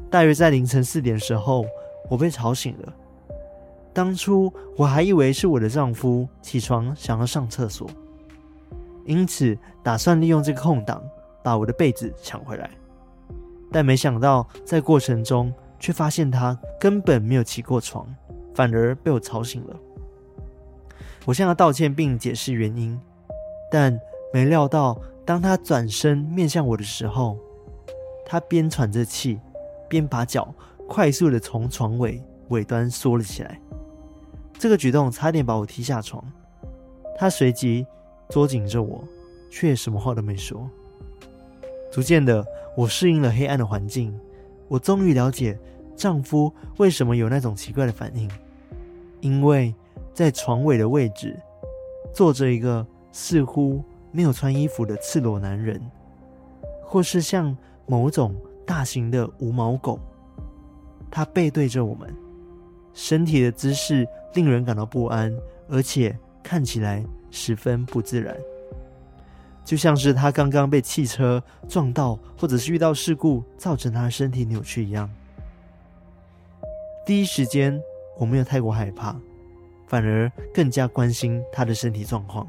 [0.09, 1.65] 大约在凌晨四点的时候，
[2.09, 2.93] 我被吵醒了。
[3.93, 7.89] 当初我还以为是我的丈夫起床想要上厕所，
[9.05, 11.01] 因此打算利用这个空档
[11.47, 12.69] 把我的被子抢回来，
[13.71, 18.05] 但没想到在过程中却发现他根本没有起过床。
[18.53, 19.79] 反而被我吵醒了。
[21.23, 22.99] 我向他道歉并解释原因，
[23.71, 23.97] 但
[24.33, 27.37] 没料到，当他转身面向我的时候，
[28.25, 29.39] 他边喘着气，
[29.87, 30.53] 边把脚
[30.85, 33.57] 快速的从床尾尾端缩了起来。
[34.59, 36.21] 这个举动差点把我踢下床。
[37.17, 37.87] 他随即
[38.27, 39.01] 捉紧着我，
[39.49, 40.69] 却什么话都没说。
[41.91, 42.45] 逐渐的，
[42.75, 44.17] 我适应了黑暗的环境，
[44.67, 45.57] 我终于了解
[45.95, 48.29] 丈夫为什么有那种奇怪的反应。
[49.21, 49.73] 因为
[50.13, 51.35] 在床尾的位置
[52.13, 55.81] 坐着一个似乎没有穿衣服的赤裸男人，
[56.83, 57.55] 或是像
[57.87, 59.99] 某种大型的无毛狗。
[61.09, 62.13] 他背对着我们，
[62.93, 65.35] 身体的姿势令人感到不安，
[65.69, 68.35] 而且看起来十分不自然，
[69.67, 75.09] 就像是他刚刚被汽车撞到，或者是遇到事故造成他的身体扭曲一样。
[77.05, 77.77] 第一时间，
[78.17, 79.13] 我没有太过害怕，
[79.85, 82.47] 反而更加关心他的身体状况。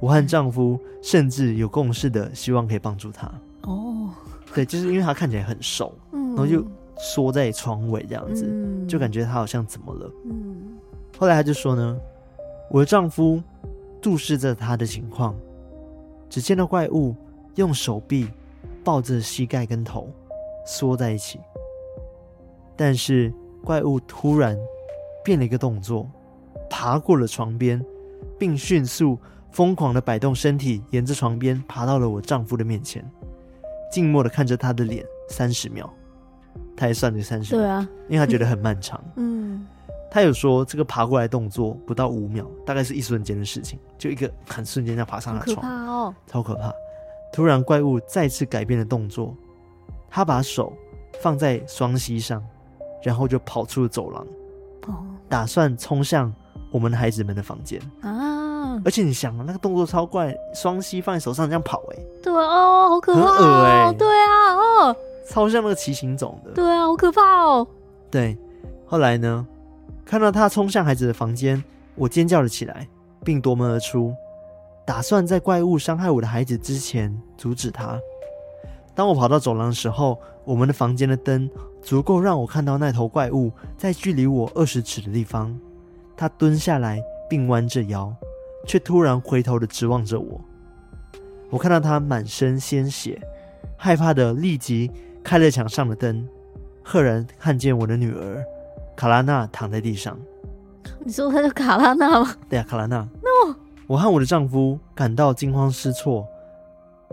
[0.00, 3.30] 我和丈夫甚至有共识的希望可以帮助他。
[3.62, 4.10] 哦，
[4.52, 6.66] 对，就是因为他看起来很瘦，嗯，然后就。
[6.98, 10.10] 缩在床尾这样子，嗯，就感觉他好像怎么了。
[10.24, 10.78] 嗯，
[11.18, 11.94] 后来他就说呢，
[12.70, 13.38] 我的丈夫
[14.00, 15.36] 注视着他的情况，
[16.28, 17.14] 只见到怪物
[17.54, 18.28] 用手臂
[18.84, 20.08] 抱着膝盖跟头
[20.66, 21.40] 缩在一起，
[22.76, 23.32] 但是
[23.64, 24.56] 怪物突然
[25.24, 26.08] 变了一个动作，
[26.68, 27.84] 爬过了床边，
[28.38, 29.18] 并迅速
[29.50, 33.04] 疯狂的摆动身体，沿着床边爬到了我丈夫的面前，
[33.90, 35.92] 静默的看着他的脸三十秒。
[36.76, 39.02] 他也算了三十秒，对啊，因为他觉得很漫长。
[39.16, 39.66] 嗯，
[40.10, 46.72] 他有说这个爬过来动作不到五秒，大概是一瞬间的事情，就一个很瞬间要爬上了床，可怕哦，超可怕。
[47.32, 49.34] 突然，怪物再次改变了动作，
[50.08, 50.72] 他把手
[51.20, 52.42] 放在双膝上，
[53.02, 54.26] 然后就跑出了走廊，
[54.86, 56.32] 哦，打算冲向
[56.70, 57.80] 我们的孩子们的房间。
[58.00, 58.80] 啊！
[58.84, 64.96] 而且你想，那个动作超怪，双膝放在手上这样跑，欸，哎，对哦，好可怕，很恶哎，对啊，哦。
[65.28, 67.66] 超像那个骑行种的，对啊，好可怕哦。
[68.10, 68.38] 对，
[68.86, 69.46] 后来呢，
[70.06, 71.62] 看到他冲向孩子的房间，
[71.96, 72.86] 我尖叫了起来，
[73.24, 74.14] 并夺门而出，
[74.86, 77.98] 打算在怪物伤害我的孩子之前阻止他。
[78.94, 81.50] 当我跑到走廊的时候，我们的房间的灯
[81.82, 85.58] 足够让我看到那头怪物在距离我二十尺的地方。
[86.16, 88.14] 他蹲下来并弯着腰，
[88.64, 90.40] 却突然回头的直望着我。
[91.50, 93.20] 我看到他满身鲜血，
[93.76, 94.90] 害怕的立即。
[95.24, 96.24] 开了墙上的灯，
[96.84, 98.44] 赫然看见我的女儿
[98.96, 100.18] 卡拉娜躺在地上。
[101.04, 102.34] 你说她叫卡拉娜吗？
[102.48, 102.96] 对啊，卡拉娜。
[103.22, 103.54] No，
[103.86, 106.26] 我和我的丈夫感到惊慌失措，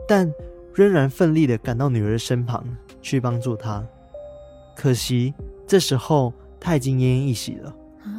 [0.08, 0.32] 但
[0.74, 2.66] 仍然奋力的赶到女儿的身旁
[3.02, 3.84] 去帮助她。
[4.76, 5.34] 可惜
[5.68, 7.70] 这时候她已经奄奄一息了
[8.04, 8.10] 啊！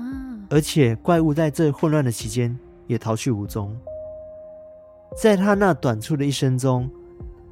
[0.50, 3.74] 而且怪物在这混乱的期间也逃去无踪。
[5.16, 6.88] 在她那短促的一生中，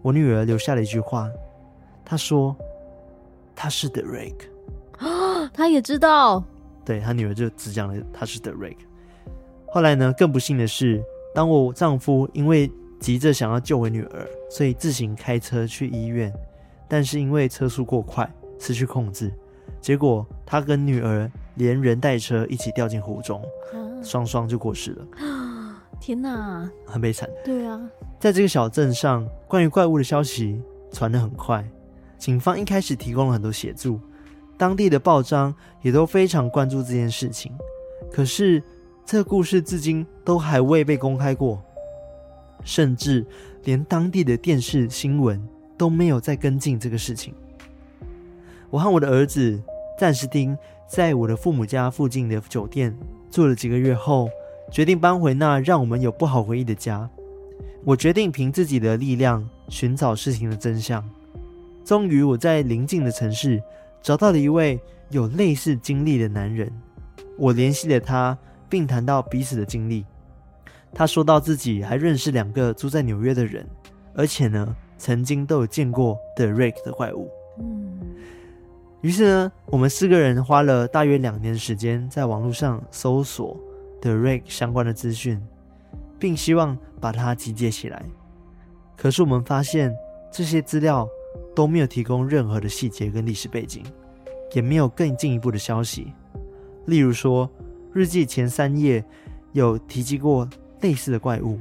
[0.03, 1.29] 我女儿留下了一句话。
[2.05, 2.55] 她说
[3.57, 4.52] ：“他是 Derek 啊，
[5.53, 6.43] 他也知道。
[6.85, 8.77] 对，他女儿就只讲了他是 The Rick。
[9.67, 11.03] 后来呢，更不幸的是，
[11.35, 16.33] 当我丈夫因为急着想要救回女儿，所以自行开车去医院，
[16.89, 19.33] 但是因为车速过快，失去控制，
[19.81, 23.43] 结果他跟女儿连人带车一起掉进湖中，
[24.03, 25.07] 双双就过世了。
[26.01, 27.29] 天哪，很悲惨。
[27.45, 27.81] 对啊，
[28.19, 30.61] 在这个小镇上，关于怪物的消息
[30.91, 31.65] 传得很快。”
[32.19, 33.99] 警方一开始提供了很多协助，
[34.57, 37.53] 当地的报章也都非常关注这件事情。
[38.11, 38.63] 可是，
[39.05, 41.63] 这故事至今都还未被公开过，
[42.63, 43.27] 甚至
[43.65, 45.43] 连当地的电视新闻
[45.77, 47.35] 都没有再跟进这个事情。
[48.71, 49.61] 我和我的儿子
[49.99, 52.97] 暂时丁在我的父母家附近的酒店
[53.31, 54.29] 住了几个月后，
[54.71, 57.09] 决定搬回那让我们有不好回忆的家。
[57.85, 61.03] 我决定凭自己的力量寻找事情的真相。
[61.85, 63.61] 终于，我在邻近的城市
[64.03, 66.71] 找到了一位有类似经历的男人。
[67.39, 68.37] 我联系了他，
[68.69, 70.05] 并谈到彼此的经历。
[70.93, 73.67] 他说到自己还认识两个住在纽约的人，
[74.15, 77.31] 而且呢，曾经都有见过 The Rake 的怪物。
[77.59, 77.99] 嗯。
[79.01, 83.59] 于是呢，我们四个人花了大约两年的时间，在网络上搜索
[84.01, 85.41] The Rake 相关的资讯，
[86.19, 88.05] 并希望把它集结起来。
[88.97, 89.95] 可是我们发现
[90.31, 91.09] 这些资料。
[91.55, 93.83] 都没有提供任何的细节跟历史背景，
[94.55, 96.13] 也没有更进一步的消息。
[96.87, 97.49] 例如说，
[97.93, 99.05] 日记前三页
[99.53, 100.49] 有提及过
[100.81, 101.59] 类似的怪物，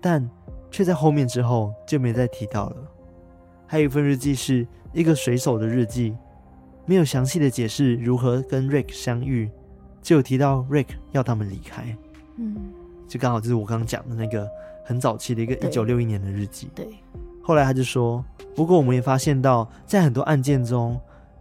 [0.00, 0.28] 但
[0.70, 2.76] 却在后面之后就没再提到了。
[3.66, 6.14] 还有一份日记是一个水手的日记，
[6.86, 9.50] 没有详细的解释如何跟 Rick 相遇，
[10.02, 11.96] 只有提到 Rick 要他们离开。
[12.36, 12.56] 嗯，
[13.08, 14.48] 就刚好就是我刚刚讲的那个
[14.84, 16.68] 很早期的一个一九六一年的日记。
[16.74, 16.84] 对。
[16.84, 16.94] 对
[17.42, 18.24] 后来他就说
[18.54, 21.00] ：“不过我们也发现到，在很多案件中，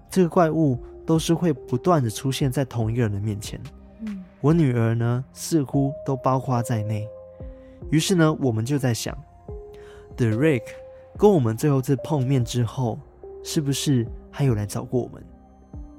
[0.10, 3.60] 这个怪物都是会不断的出现在同一个人的面前。
[4.02, 7.08] 嗯，我女儿呢，似乎都包括在内。
[7.92, 9.18] 于是呢，我们就在想
[10.16, 10.72] ，The Rake
[11.18, 12.98] 跟我们最后一次碰面之后，
[13.44, 15.24] 是不是还有来找过我们？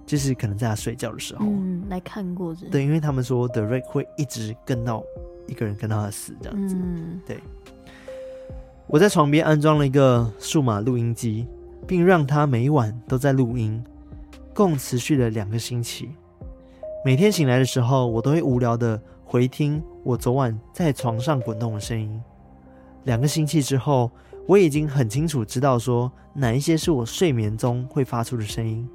[0.06, 2.66] 就是可能在他睡觉的时候，嗯，来看过这。
[2.68, 5.04] 对，因为他们说 The Rick 会一直跟到
[5.46, 6.74] 一个人跟到他死这样子。
[6.74, 7.38] 嗯，对。
[8.92, 11.46] 我在床边安装了一个数码录音机，
[11.86, 13.80] 并让它每晚都在录音，
[14.52, 16.10] 共持续了两个星期。
[17.04, 22.20] 每天醒来的时候，我都会无聊的回听我昨晚在床上滚动的声音。
[23.04, 24.10] 两个星期之后，
[24.48, 28.88] 我已经很清楚知道说哪一些是我睡眠中会发出的声音，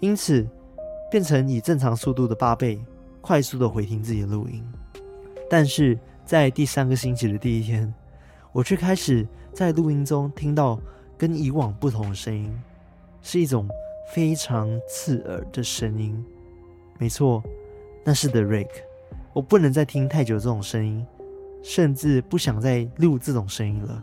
[0.00, 0.48] 因此
[1.10, 2.82] 变成以正常速度的八倍
[3.20, 4.64] 快速的回听自己的录音。
[5.50, 7.92] 但是在第三个星期的第一天，
[8.50, 10.80] 我却开始在录音中听到
[11.18, 12.52] 跟以往不同的声音，
[13.20, 13.68] 是一种
[14.12, 16.24] 非常刺耳的声音。
[16.98, 17.42] 没错，
[18.04, 18.82] 那是 The Rake。
[19.32, 21.06] 我不能再听太久这种声音，
[21.62, 24.02] 甚至不想再录这种声音了，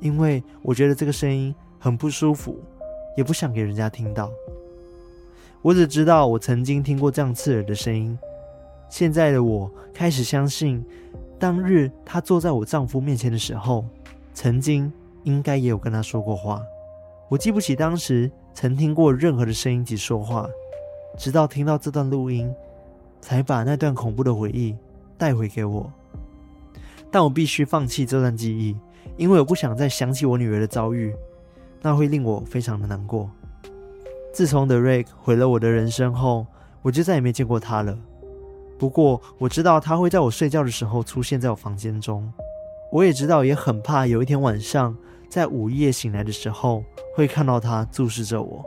[0.00, 2.58] 因为我觉得这个声音很不舒服，
[3.16, 4.30] 也不想给人家听到。
[5.62, 8.18] 我只知道我曾经听过这样刺耳的声音。
[8.88, 10.84] 现在的我开始相信，
[11.38, 13.84] 当日她坐在我丈夫面前的时候，
[14.40, 14.92] 曾经
[15.24, 16.62] 应该也有跟他说过话。
[17.28, 20.48] 我记不起当时曾听过任何的声音及说话。
[21.18, 22.48] 直到听到这段录音，
[23.20, 24.76] 才把那段恐怖的回忆
[25.16, 25.92] 带回给我。
[27.10, 28.76] 但我必须放弃这段记忆，
[29.16, 31.12] 因为我不想再想起我女儿的遭遇，
[31.82, 33.28] 那会令我非常的难过。
[34.32, 36.46] 自从 The Rake 毁了我的人生后，
[36.82, 37.98] 我就再也没见过他了。
[38.78, 42.32] 不过我知道他会在我睡觉的时候出现在我房间中，
[42.90, 44.96] 我也知道，也很怕有一天晚上
[45.28, 46.82] 在午夜醒来的时候，
[47.14, 48.64] 会看到他注视着我。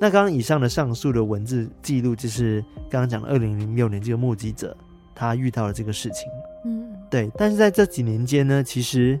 [0.00, 4.76] 那刚刚以上的上述的文字记录，就是刚刚讲的二零零六年这个目击者
[5.14, 6.28] 他遇到了这个事情。
[6.66, 7.30] 嗯，对。
[7.36, 9.18] 但是在这几年间呢，其实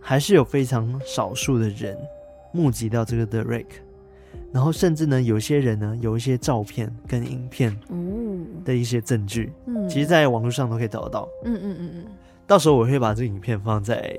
[0.00, 1.96] 还是有非常少数的人
[2.52, 3.64] 目击到这个 The Rake，
[4.52, 7.74] 然后甚至呢，有些人呢有一些照片跟影片
[8.64, 11.28] 的一些证据，嗯，其实在网络上都可以找得到。
[11.44, 12.04] 嗯嗯嗯嗯。
[12.46, 14.14] 到时候我会把这个影片放在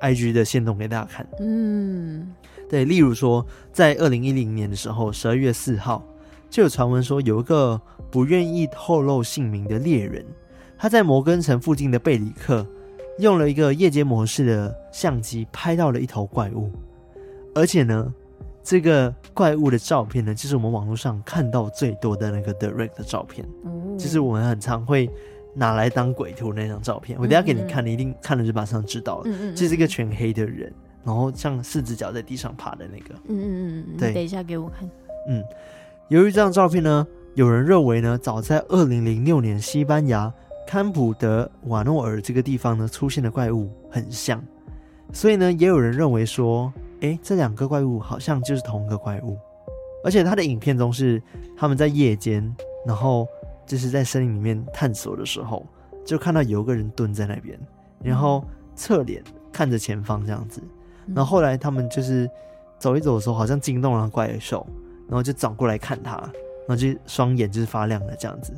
[0.00, 1.26] IG 的线动给大家看。
[1.40, 2.34] 嗯。
[2.68, 6.04] 对，例如说，在二零一零年的时候，十二月四号，
[6.50, 10.22] 就有传闻说，有一个不愿意透露姓名的猎人，
[10.76, 12.66] 他在摩根城附近的贝里克，
[13.20, 16.70] 用了一个夜间模式的相机拍到了一头怪物，
[17.54, 18.12] 而且呢，
[18.62, 23.48] 这个怪物的照片呢，就是我们网络上看到最多的那个 direct 的照片，
[23.96, 25.08] 就是我们很常会
[25.58, 27.18] 拿来当鬼图那张照片。
[27.20, 30.72] 我等下给你看，你一定看了就马上知道了，这是一个全黑的人。
[31.04, 34.88] 然后像四只脚在地上爬的那个，嗯嗯嗯，对，等一下给我看。
[35.28, 35.42] 嗯，
[36.08, 40.30] 由于这张照片呢，有人认为呢，早在二零零六年西班牙
[40.66, 44.42] 堪普德瓦诺尔这个地方呢出现的怪物很像，
[45.12, 49.38] 所以呢，也有人认为说，哎，这两个怪物好像就是同一个怪物。
[50.04, 51.22] 而且他的影片中是
[51.56, 52.54] 他们在夜间，
[52.86, 53.26] 然后
[53.68, 55.64] 就是在森林里面探索的时候，
[56.04, 57.56] 就看到有个人蹲在那边，
[58.02, 58.42] 然后
[58.74, 60.60] 侧脸看着前方这样子。
[61.14, 62.28] 然后后来他们就是
[62.78, 64.66] 走一走的时候，好像惊动了怪兽，
[65.06, 68.52] 然后就转过来看他，然后就双眼就是发亮的这样子，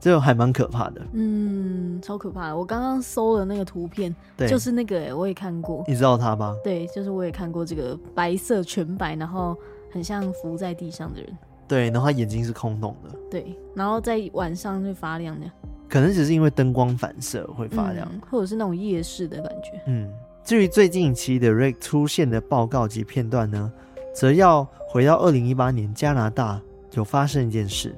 [0.00, 1.00] 这还蛮可怕的。
[1.12, 2.56] 嗯，超可怕的。
[2.56, 5.84] 我刚刚搜了那个图片，对，就是那个诶，我也看过。
[5.86, 6.54] 你知道他吧？
[6.62, 9.56] 对，就是我也看过这个白色全白，然后
[9.90, 11.38] 很像浮在地上的人。
[11.66, 13.10] 对，然后他眼睛是空洞的。
[13.30, 15.50] 对，然后在晚上就发亮的。
[15.88, 19.80] 可能只是因为灯光反射会发亮，嗯，或者是那种夜视的感觉。
[19.86, 20.10] 嗯。
[20.42, 23.72] 至于最近期的 Rake 出现的报告及片段呢，
[24.14, 26.60] 则要回到二零一八年加拿大
[26.92, 27.96] 有发生一件事。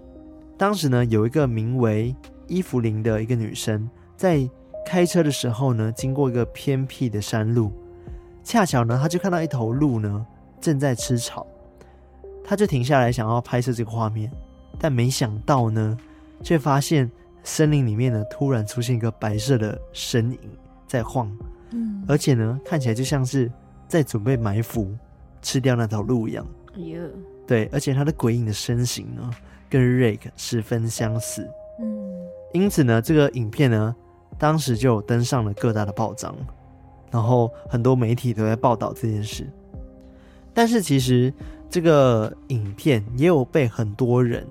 [0.56, 2.14] 当时呢，有一个名为
[2.46, 4.48] 伊芙琳的一个女生，在
[4.86, 7.72] 开车的时候呢，经过一个偏僻的山路，
[8.44, 10.24] 恰巧呢，她就看到一头鹿呢
[10.60, 11.44] 正在吃草，
[12.46, 14.30] 她就停下来想要拍摄这个画面，
[14.78, 15.98] 但没想到呢，
[16.42, 17.10] 却发现
[17.42, 20.38] 森林里面呢突然出现一个白色的身影
[20.86, 21.30] 在晃。
[21.72, 23.50] 嗯，而且呢，看起来就像是
[23.88, 24.94] 在准备埋伏，
[25.42, 26.46] 吃掉那头鹿一样。
[27.46, 29.28] 对，而且他的鬼影的身形呢，
[29.68, 31.48] 跟 Rake 十分相似。
[31.80, 33.94] 嗯，因此呢，这个影片呢，
[34.38, 36.36] 当时就登上了各大的报章，
[37.10, 39.50] 然后很多媒体都在报道这件事。
[40.54, 41.32] 但是其实
[41.68, 44.46] 这个影片也有被很多人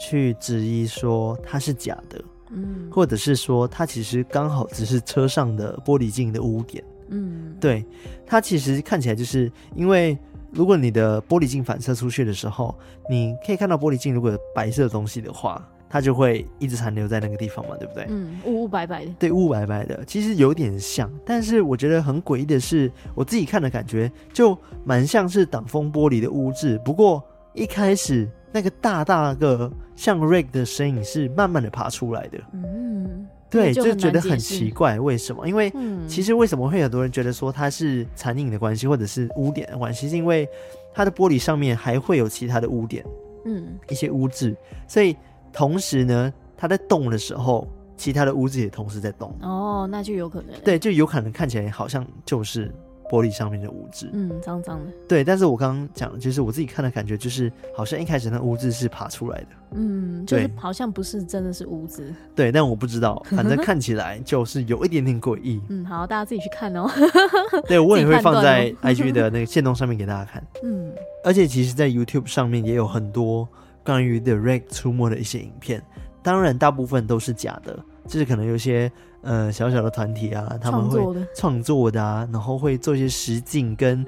[0.00, 2.22] 去质疑说它是假的。
[2.56, 6.84] 嗯，或者是说，它其实刚好只是车上的玻璃镜的污点。
[7.08, 7.84] 嗯，对，
[8.24, 10.16] 它其实看起来就是因为，
[10.52, 12.72] 如果你的玻璃镜反射出去的时候，
[13.10, 18.04] 你可以看到玻璃镜如果有白色的东西的话，它就会一直残留在那个地方嘛，对不对？
[18.08, 19.12] 嗯，雾雾白白的。
[19.16, 27.22] 对，雾白白的，其实有点像，但是我觉得很诡异的是，我自己看的感觉就蛮像是挡风玻璃的污渍，不过
[27.52, 32.38] 一开始那个大大个像 Rick 的身影是慢慢的爬出来的。
[32.54, 35.46] 嗯，对，就，就觉得很奇怪，为什么？
[35.46, 35.72] 因为
[36.08, 40.48] 其实为什么会有很多人觉得说它是残影的关系，或者是污点的关系，是因为
[40.92, 43.04] 它的玻璃上面还会有其他的污点，
[43.44, 44.56] 嗯，一些污渍，
[44.88, 45.14] 所以
[45.54, 49.34] 同时呢，它在动的时候，其他的污渍也同时在动。
[49.40, 50.50] 哦，那就有可能。
[50.62, 52.70] 对，就有可能看起来好像就是。
[53.10, 54.90] 玻璃上面的污渍，嗯，脏脏的。
[55.06, 62.12] 对，但是我刚刚讲的就是我自己看的感觉，就是好像一开始那污渍是爬出来的，嗯，就是好像不是真的是污渍。
[62.34, 65.60] 对，但我不知道， 反正看起来就是有一点点诡异。
[65.68, 66.90] 嗯，好，大家自己去看哦。
[67.68, 70.42] 对，我也会放在 IG 的那个线动上面给大家看。
[70.64, 70.90] 嗯，
[71.22, 73.46] 而且其实，在 YouTube 上面也有很多
[73.84, 75.82] 关于 The Rake 出没的一些影片，
[76.22, 78.90] 当然大部分都是假的，就是可能有些。
[79.26, 81.00] 呃，小小的团体啊，他们会
[81.34, 84.04] 创作的啊，然后会做一些实景跟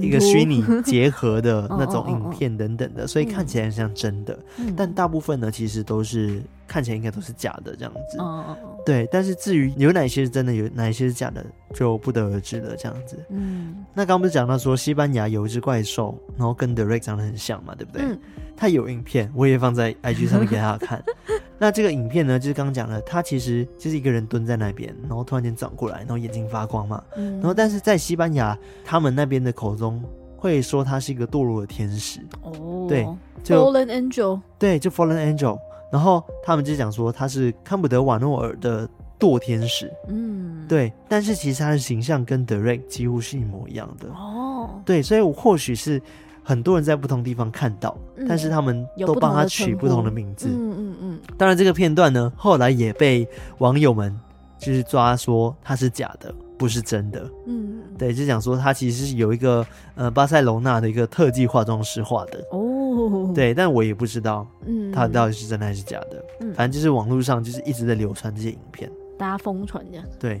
[0.00, 8.18] 一个虚拟 结合的那种影片等等的，所以看起来很像真的，嗯，但大部分呢，其实都是看起来应该都是假的这样子。
[8.20, 9.08] 嗯，对。
[9.12, 12.74] 但是至于有哪些是真的，有哪一些是假的，就不得而知了。
[12.76, 13.18] 这样子。
[13.30, 13.84] 嗯。
[13.94, 18.02] 那刚刚不是讲到说西班牙有一只怪兽，然后跟 The Rake 长得很像嘛，对不对？
[18.02, 18.18] 嗯。
[18.56, 21.02] 他有影片，我也放在 IG 上面给大家看。
[21.58, 27.02] 那这个影片呢，就是刚刚讲了，他其实就是一个人蹲在那边，然后突然间转过来，然后眼睛发光嘛。
[27.16, 27.32] 嗯。
[27.34, 30.02] 然后，但是在西班牙，他们那边的口中
[30.36, 32.20] 会说他是一个堕落的天使。
[32.42, 32.86] 哦。
[32.88, 33.06] 对。
[33.42, 34.40] 就 Fallen Angel。
[34.58, 35.58] 对，就 Fallen Angel。
[35.90, 38.88] 然后他们就讲说他是康普德瓦诺尔的
[39.18, 39.90] 堕天使。
[40.08, 40.66] 嗯。
[40.68, 40.92] 对。
[41.08, 44.08] 但是其实他的形象跟 Rake 几乎是一模一样的。
[44.10, 44.80] 哦。
[44.84, 46.02] 对，所以我或许是。
[46.48, 50.46] 很多人在不同地方看到，嗯、但是他们都帮他取不同的名字。
[50.48, 51.20] 嗯嗯嗯。
[51.36, 53.28] 当然，这个片段呢，后来也被
[53.58, 54.16] 网友们
[54.56, 57.28] 就是抓说他是假的，不是真的。
[57.48, 59.66] 嗯，对，就讲说他其实是有一个
[59.96, 62.38] 呃巴塞罗那的一个特技化妆师画的。
[62.52, 63.32] 哦。
[63.34, 66.24] 对，但我也不知道，嗯，他到底是真的还是假的。
[66.42, 68.88] 嗯，反正就是网络上就是一直在流传这些影片，
[69.18, 70.06] 大家疯传这样。
[70.20, 70.40] 对，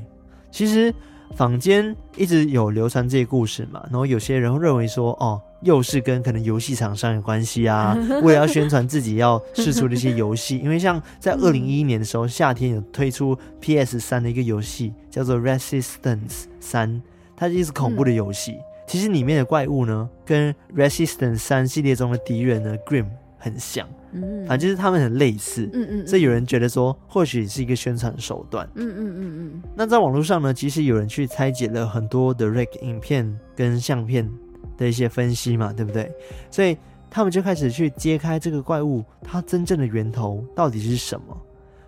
[0.52, 0.94] 其实
[1.34, 5.42] 坊间一直有流传这些故事嘛，然后有些人会认为说，哦。
[5.62, 17.02] 又是跟可能游戏厂商有关系啊， 为了要宣传自己要试出的一些游戏，因为像在二零一一年的时候，夏天有推出 PS 三的一个游戏，叫做 Resistance 三，
[17.36, 18.56] 它就是恐怖的游戏。
[18.86, 29.62] 其实里面的怪物呢，跟 Resistance 三系列中的敌人呢 Grim 很像，嗯，反正就是他们很类似，嗯嗯，所以有人觉得说，或许是一个宣传手段，嗯嗯嗯嗯。
[29.74, 34.30] 那在网络上呢，其实有人去拆解了很多的 Rake 影片跟相片。
[34.76, 36.10] 的一些分析嘛，对不对？
[36.50, 36.76] 所以
[37.10, 41.36] 他们就开始去揭开这个怪物它真正的源头到底是什么。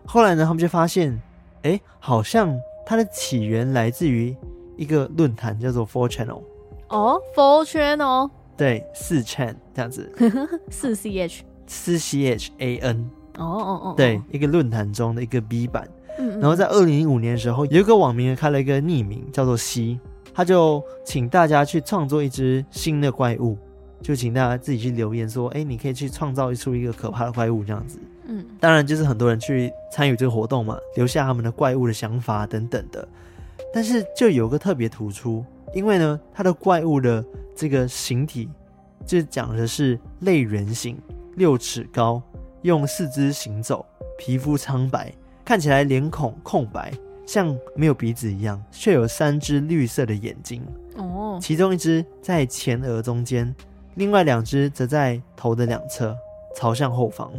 [0.07, 1.20] 后来呢，他们就发现，
[1.62, 4.34] 哎，好像它的起源来自于
[4.76, 6.43] 一个论坛，叫做 Four Channel。
[6.89, 8.30] 哦，Four Channel。
[8.57, 10.11] 对，四 chan 这样子。
[10.70, 11.43] 四 ch。
[11.66, 13.11] 四 ch a n。
[13.36, 13.95] 哦哦哦。
[13.97, 15.86] 对，一个论坛中的一个 B 版。
[16.18, 16.41] 嗯嗯。
[16.41, 20.01] 然后在二零零五年的时候，有一个网民开了一个匿名，叫做西。
[20.39, 23.59] 他就请大家去创作一只新的怪物，
[24.01, 27.99] 就请大家自己去留言说，哎，你可以去创造出一个可怕的怪物这样子。
[28.28, 33.09] 嗯，当然就是很多人去参与这个活动嘛，留下他们的怪物的想法等等的。
[33.74, 37.24] 但是就有个特别突出，因为呢，他的怪物的
[37.57, 38.49] 这个形体
[39.05, 40.97] 就讲的是类人形，
[41.34, 42.22] 六尺高，
[42.62, 43.84] 用四肢行走，
[44.16, 45.12] 皮肤苍白，
[45.45, 46.93] 看起来脸孔空白。
[47.28, 50.64] 像没有鼻子一样，却有三只绿色的眼睛。
[50.96, 53.54] 哦，其中一只在前额中间，
[53.96, 56.16] 另外两只则在头的两侧，
[56.56, 57.30] 朝向后方。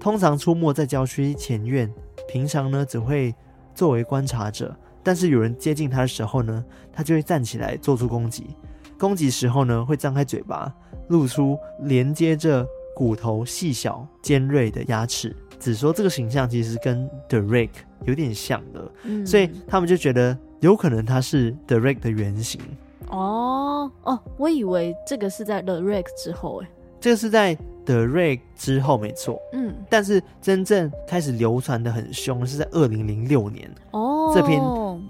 [0.00, 1.92] 通常出没在郊区前院，
[2.26, 3.34] 平常呢只会
[3.74, 4.74] 作为观察者。
[5.02, 8.56] 但是有人接近它的时候呢，它就会站起来做出攻击。
[8.98, 10.74] 攻击时候呢，会张开嘴巴，
[11.08, 12.66] 露出连接着
[12.96, 15.36] 骨头细小尖锐的牙齿。
[15.60, 17.68] 只说这个形象其实跟 The Rake
[18.04, 22.60] 有点像的，嗯，所以他们就觉得有可能他是 The Rake 的原型。
[23.08, 27.54] 哦哦，我以为这个是在 The Rake 之后，哎，这个是在
[27.84, 33.68] The Rake 之后没错，嗯，但是真正开始流传的很凶是在二零零六年。
[33.90, 34.60] 哦，这篇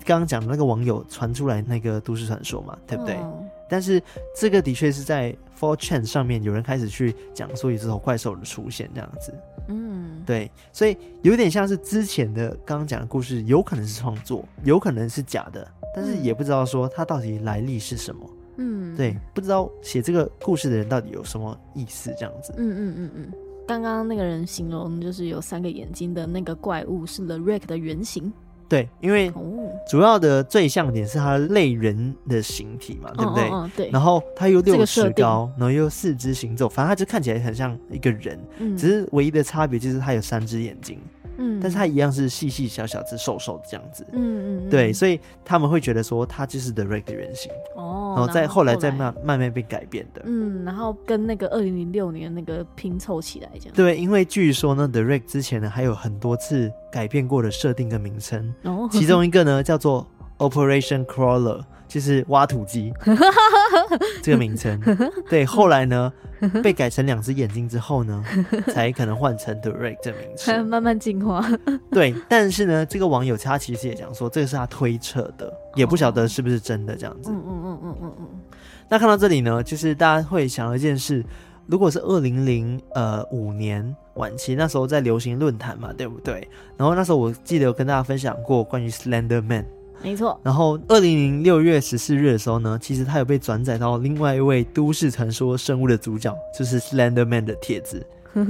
[0.05, 3.15] 刚刚讲的那个网友传出来那个都市传说嘛，对不对？
[3.17, 3.45] 哦。
[3.69, 4.03] 但是
[4.35, 9.33] 这个的确是在 4chan 上面有人开始去讲说有这头怪兽的出现这样子，
[9.69, 23.33] 嗯，对，所以有点像是之前的刚刚讲的故事，有可能是创作，有可能是假的，但是也不知道说它到底来历是什么，嗯，对，不知道写这个故事的人到底有什么意思这样子，嗯嗯嗯嗯，
[23.67, 28.33] 刚刚那个人形容就是有三个眼睛的那个怪物是 The Rake 的原型。
[28.71, 29.31] 对，因为
[29.89, 33.51] 主要的最像点是它类人的形体嘛，对不对？
[33.51, 33.91] 嗯，对。
[33.91, 40.99] 然后它又六尺高，然后又四肢行走，反正它就看起来很像一个人，嗯，只是唯一的差别就是它有三只眼睛。
[41.41, 44.07] 嗯，但是它一样是细细小小只、瘦瘦的这样子。
[44.13, 47.51] 嗯嗯，对，所以他们会觉得说它就是 The Rake 的原型。
[47.75, 50.23] 哦，然后再后来再慢慢慢被改变的。
[50.27, 53.75] 嗯，然后跟那个二零零六年那个拼凑起来这样。
[53.75, 58.55] 对，因为据说呢，The Rake 之前呢还有很多次改变过的设定跟名称。
[58.65, 60.07] 哦，其中一个呢叫做
[60.39, 61.65] Operation Crawler。
[61.91, 62.95] 就是挖土机
[64.23, 64.81] 这个名称，
[65.29, 66.13] 对，后来呢
[66.63, 68.25] 被改成两只眼睛之后呢，
[68.73, 71.45] 才可能换成 The Rake 这名称，慢慢进化。
[71.91, 77.33] 对，但是呢，这个网友他其实也讲说，这个是他推测的，也不晓得是不是真的这样子。
[77.33, 78.29] 嗯嗯嗯嗯嗯嗯。
[78.89, 81.25] 那看到这里呢，就是大家会想到一件事，
[81.67, 86.49] 如果是二零零呃五年晚期，那时候在流行论坛嘛，对不对？
[86.77, 89.67] 然后那时候我记得有跟大家分享过关于 Slender Man。
[90.03, 98.05] 没错，然后二零零六月十四日的时候呢，其实他有被转载到另外一位都市传说生物的主角，就是 Slender Man 的帖子。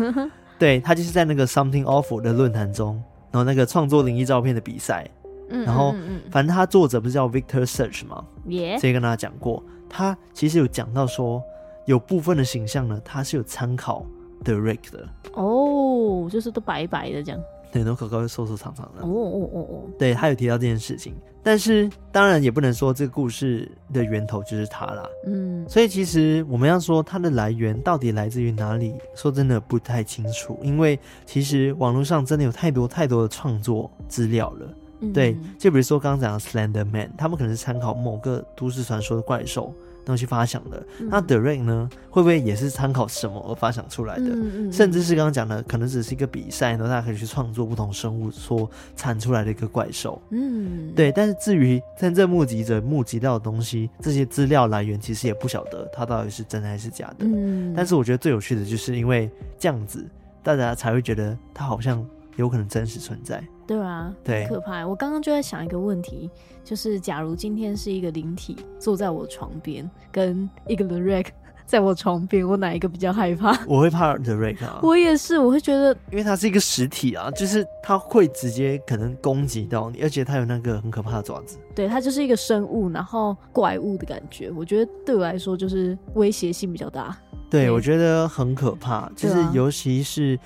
[0.59, 5.09] 对，他就是在那个 Something Awful 的论坛中，然后那个创作灵异照片的比赛，
[5.49, 5.95] 嗯，然后
[6.31, 8.25] 反正他作者不是叫 Victor Search 吗？
[8.47, 11.43] 耶，这跟大家讲过，他其实有讲到说，
[11.87, 14.07] 有部分的形象呢，他是有参考
[14.45, 15.09] The Rick 的。
[15.33, 17.41] 哦，就是都白白的这样。
[17.73, 19.03] 对，然后口高又瘦瘦长长的。
[19.03, 25.09] 哦哦哦哦，对，他有提到这件事情，但是当然也不能说这个故事的源头就是他啦。
[25.27, 34.75] 嗯，所以其实我们要说它的来源到底来自于哪里，说真的不太清楚，因为其实网络上真的有太多太多的创作资料了。
[35.03, 39.73] 嗯、对，就比如说刚刚讲的 Slender Man，他们可能是参考某个都市传说的怪兽。
[40.05, 41.89] 东西发想的，那 The Rake 呢？
[42.09, 44.25] 会不会也是参考什么而发想出来的？
[44.73, 50.21] 甚至是刚刚讲的，可能只是一个比赛，然后大家可以去创作不同生物所产出来的一个怪兽。
[50.31, 51.13] 嗯，对。
[51.13, 57.25] 但是至于真正目击者目击到的东西，这些资料来源其实也不晓得它到底是真的还是假的。
[57.27, 60.05] 嗯，但是我觉得最有趣的就是因为这样子，
[60.43, 62.05] 大家才会觉得它好像
[62.37, 63.43] 有可能真实存在。
[63.71, 64.85] 对啊，对，可怕。
[64.85, 66.29] 我刚刚就在想一个问题，
[66.65, 71.29] 就是假如今天是一个灵体坐在我床边，跟一个 The Rake
[71.67, 73.57] 在我床边，我哪一个比较害怕？
[73.69, 74.81] 我会怕 The Rake 啊。
[74.83, 81.57] 我也是，我会觉得，因为它是一个实体啊，就是它会直接可能攻击到你，而且它有那个很可怕的爪子。
[81.73, 84.51] 对，它就是一个生物，然后怪物的感觉。
[84.51, 87.17] 我觉得对我来说就是威胁性比较大。
[87.49, 90.37] 对，对我觉得很可怕，就是尤其是。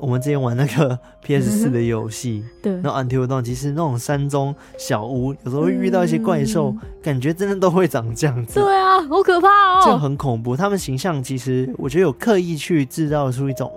[0.00, 8.60] 我们之前玩那个 PS 四的游戏，对，然后 Until Dawn，其实那种山中小屋，有时候会遇到一些怪兽，嗯、感觉真的都会长这样子。
[8.60, 10.56] 对啊，好可怕哦，就很恐怖。
[10.56, 13.70] 他们形象其实，我觉得有刻意去制造出一种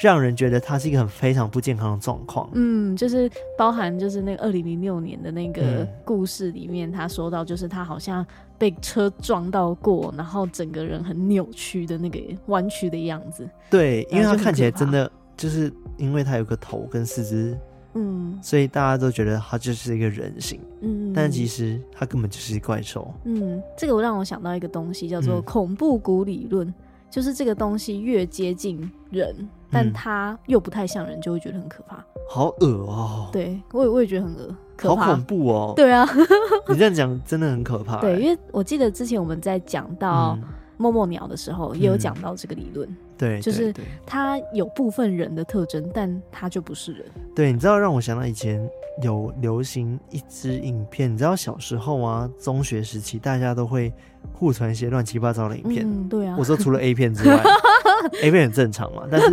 [0.00, 2.48] 让人觉得它是一个很非常不健康的状况。
[2.54, 8.24] 嗯，就是包含就是那个二零零六年的那个故事里面，他说到就是他好像
[8.56, 13.48] 被车撞到过，然后整个人很扭曲的那个弯曲的样子。
[13.68, 15.10] 对，因为他看起来真的。
[15.38, 17.56] 就是因为它有个头跟四肢，
[17.94, 26.74] 嗯，所以大家都觉得它就是一个人形，嗯，但其实它根本就是怪兽，嗯，这个我让我想到一个东西叫做恐怖谷理论，嗯、
[27.08, 36.04] 就是这个东西越接近人，但它又不太像人，就会觉得很可怕，好恶哦，对我也我也觉得很恶，可怕，好恐怖哦，对啊，
[36.68, 40.36] 你这样讲真的很可怕，对，因为我记得之前我们在讲到
[40.76, 42.88] 默默鸟的时候，也有讲到这个理论。
[42.88, 43.74] 嗯对，就是
[44.06, 47.04] 他有部分人的特征，但他就不是人。
[47.34, 48.66] 对，你知道让我想到以前
[49.02, 53.92] 有流行一支影片，你知道小时候啊，中学时期大家都会
[54.32, 55.84] 互传一些乱七八糟的影片。
[55.84, 56.36] 嗯，对啊。
[56.38, 57.42] 我说除了 A 片之外，
[58.22, 59.26] A 片很正常嘛，但是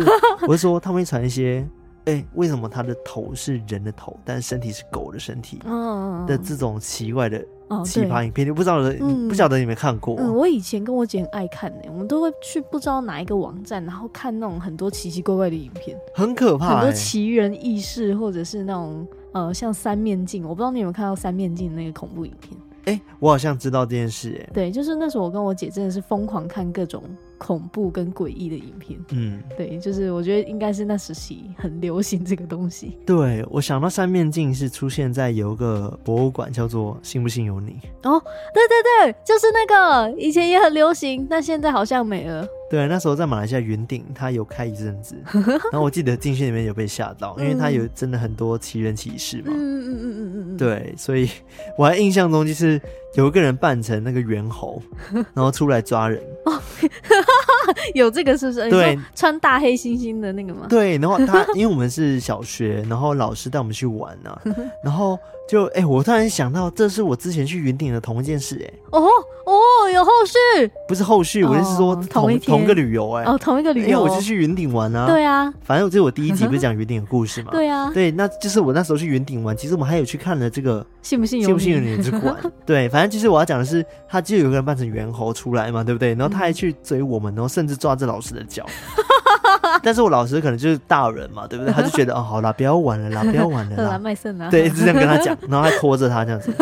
[0.48, 1.64] 我是说他们会传一些，
[2.06, 5.60] 哎、欸，为什么他的头是人的头，但身体是狗的身体？
[5.64, 7.44] 嗯的这种奇怪的。
[7.68, 10.14] 哦，奇葩影片，你不知道的，嗯、不晓得你没看过。
[10.20, 22.56] 嗯，我以前跟我姐很爱看呢，我们都会去不知道哪一个网站，然后看那种很多奇奇怪怪的影片，很可怕，很多奇人异事，或者是那种呃，像三面镜，我不知道你有没有看到三面镜那个恐怖影片。
[22.84, 27.02] 哎、欸，我好像知道这件事，哎，对，就是那时候我跟我姐真的是疯狂看各种
[27.38, 32.96] 恐怖跟诡异的影片，嗯，对，就是我觉得应该是那时期很流行这个东西。
[33.06, 37.78] 对，我想到三面镜是出现在有一个博物馆叫做“信不信由你”。
[38.04, 38.22] 哦，
[38.54, 42.46] 对对对，就是那个以前也很流行，但现在好像没了。
[42.68, 45.14] 对，那时候在马来西亚云顶，他有开一阵子，
[45.70, 49.52] 然后我记得进去里面有被吓到，因为他有真的很多奇人奇事嘛。
[49.54, 50.56] 嗯嗯嗯嗯嗯嗯。
[50.56, 51.30] 对，所以
[51.78, 52.80] 我还印象中就是
[53.14, 54.82] 有一个人扮成那个猿猴，
[55.34, 56.22] 然后出来抓人。
[57.94, 58.68] 有这个是不是？
[58.70, 60.66] 对，穿大黑猩猩的那个吗？
[60.68, 64.42] 对，然后他因为我们是小学，然后老师带我们去玩呢、啊，
[64.84, 68.80] 然后就哎、欸，我突然想到，这是我之前去云顶的同一件事哎、欸。
[68.92, 69.08] 哦
[69.46, 70.70] 哦，有后续？
[70.88, 73.24] 不是后续，我是说同、哦、同个旅游哎。
[73.24, 75.06] 哦，同一个旅游，因为我是去云顶玩啊。
[75.06, 77.52] 对啊，反正这是我第一集不是讲云顶的故事嘛。
[77.52, 82.36] 对啊，对，那就是我那时候去云顶玩，其实我们还有去看了这个信不信由信不信有你之馆。
[82.66, 86.08] 对，反正就是我要讲的是，他就有个人扮成猿猴出来嘛，对不对？
[86.14, 88.66] 然后他还去追我们，然后甚至抓着老师的脚。
[89.82, 91.72] 但是我老师可能就是大人嘛，对不对？
[91.72, 94.48] 他就觉得 哦，好啦，不要玩了啦，不要玩了啦，卖肾啊！
[94.50, 96.52] 对，一直这样跟他讲，然后还拖着他这样子。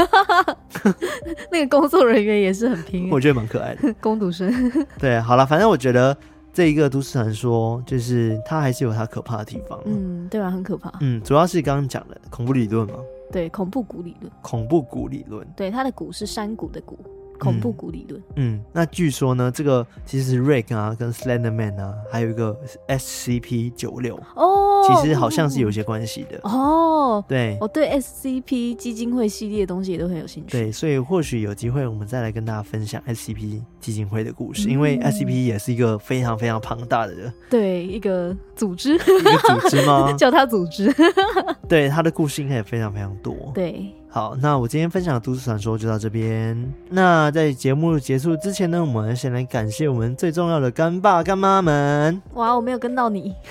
[1.51, 3.95] 那个工作人员也是很拼，我觉得蛮可爱的。
[4.01, 4.53] 工读生。
[4.99, 6.17] 对，好了，反正我觉得
[6.53, 9.79] 这一个都市传说，就是它还是有它可怕的地方。
[9.85, 10.93] 嗯，对啊，很可怕。
[11.01, 12.95] 嗯，主要是刚刚讲的恐怖理论嘛。
[13.33, 14.31] 对，恐怖谷理论。
[14.43, 15.47] 恐怖谷理论。
[15.57, 16.99] 对，它的谷是山谷的谷。
[17.39, 22.57] 恐怖谷理论，嗯，那据说呢，这个其实是 Rick 啊，跟 Slenderman 啊，还有一个
[22.89, 27.25] SCP 九六哦，其实好像是有些关系的哦。
[27.29, 30.53] 对，我对 SCP 基金会系列的东西也都很有兴趣。
[30.53, 40.13] 对，所以或许有机会我们再来跟大家分享 SCP 基金会的故事，嗯、因为 SCP 也是一个非常非常庞大的人，对，一个组织，一个组织吗？
[40.17, 40.93] 叫他组织。
[41.69, 43.35] 对，他的故事应该也非常非常多。
[43.55, 43.93] 对。
[44.15, 46.73] 好，那我今天分享的都市传说就到这边。
[46.89, 52.23] 那在节目结束之前呢，我们先来感谢我们最重要的干爸干妈们。
[52.35, 53.35] 哇，我没有跟到你，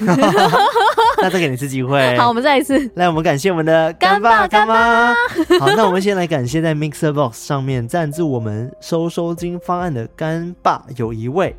[1.22, 2.00] 那再给你一次机会。
[2.18, 2.80] 好，我们再一次。
[2.96, 5.14] 来，我们感谢我们的干爸干妈。
[5.60, 11.54] 好，那我们先来感谢在 Mixer Box 上面赞助我们收收金方案的干爸有一位，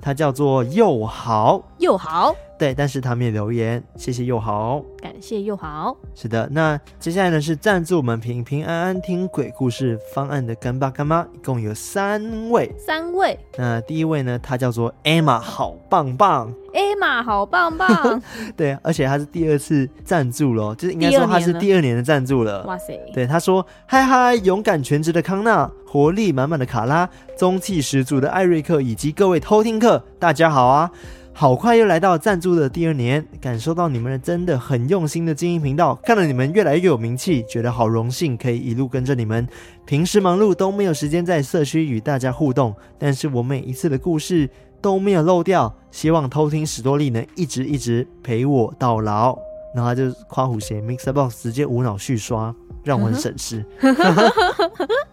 [0.00, 1.60] 他叫做佑豪。
[1.78, 2.32] 佑豪。
[2.64, 5.94] 对，但是他们也留言，谢谢佑豪，感谢佑豪。
[6.14, 13.38] 是的，那接下来呢是赞助我们平平安安听鬼故事方案的干爸干妈，一共有三位，三位。
[13.58, 18.22] 那第一位呢，他叫做 Emma，好棒棒，Emma 好棒棒。
[18.56, 22.64] 对，而且他是第二次赞助了，就是应该说他是第二年的赞助了。
[22.64, 22.98] 哇塞！
[23.12, 27.06] 对，他说：嗨嗨，勇敢全职的康纳，活力满满的卡拉，
[27.36, 30.90] 中气十足的艾瑞克，以及各位偷听客，大家好啊！
[31.36, 39.46] 好快又来到赞助的第二年，感受到你们真的很用心的经营频道，看到你们越来越有名气，觉得好荣幸可以一路跟着你们。
[39.84, 44.48] 平时忙碌都没有时间在社区与大家互动，但是我每一次的故事
[44.80, 45.74] 都没有漏掉。
[45.90, 49.36] 希望偷听史多利能一直一直陪我到老。
[49.74, 52.54] 然后他就夸虎鞋 MixerBox 直接无脑续刷，
[52.84, 53.66] 让我很省事。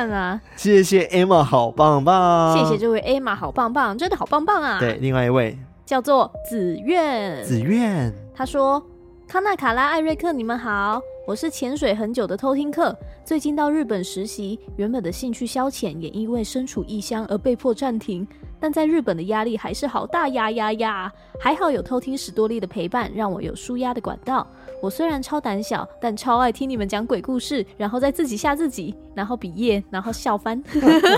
[0.00, 0.40] 赞啊！
[0.56, 2.56] 谢谢 Emma，好棒棒！
[2.56, 4.78] 谢谢这位 Emma，好棒棒，真的好棒棒啊！
[4.80, 8.82] 对，另外一位叫做紫苑，紫苑，他说
[9.28, 12.96] ：“康纳、卡拉、艾瑞克，你们好，我是潜水很久的偷听客，
[13.26, 18.26] 最近到日本实习，原本的兴趣消遣也因为身处异乡而被迫暂停。”
[18.60, 21.12] 但在日本的压力还是好大呀呀呀！
[21.40, 24.46] 还好有偷听史多利的陪伴，让我有舒压的管道。
[24.82, 30.62] 我虽然超胆小，但超爱听你们讲鬼故事，然后再自己吓自己，然后毕业，然后笑翻。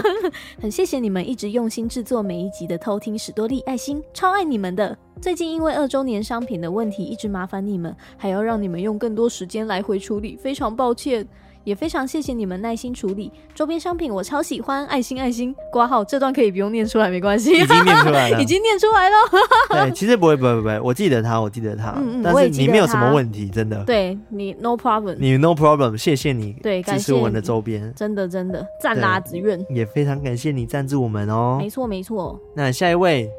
[0.60, 4.96] 很谢谢你们一直用心制作每一集的偷听史多利爱心，超爱你们的。
[5.20, 11.26] 最近因为二周年商品的问题，一直麻烦你们，还要让你们用更多时间来回处理，非常抱歉。
[11.64, 13.30] 也非常谢谢你们耐心处理。
[13.54, 15.54] 周边商品，我超喜欢，爱心爱心。
[15.70, 19.16] 挂号，这段可以不用念出来，没关系，已经念出来了， 已经念出来了。
[19.86, 23.84] 对，其实不会，不会，不会，我记得他，我记得他，嗯嗯，但是你没有什么问题，真的。
[23.84, 32.38] 对你，no problem，你 no problem，谢谢你，对，支持我们的周边，真的真的赞啦，子愿，也非常感谢你赞助我们哦，没错没错。
[32.54, 33.30] 那下一位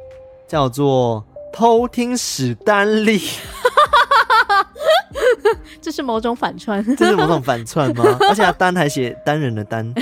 [0.47, 3.21] 叫做偷听史丹利。
[5.83, 8.05] 这是某种反串，这是某种反串吗？
[8.29, 9.93] 而且他单还写单人的单，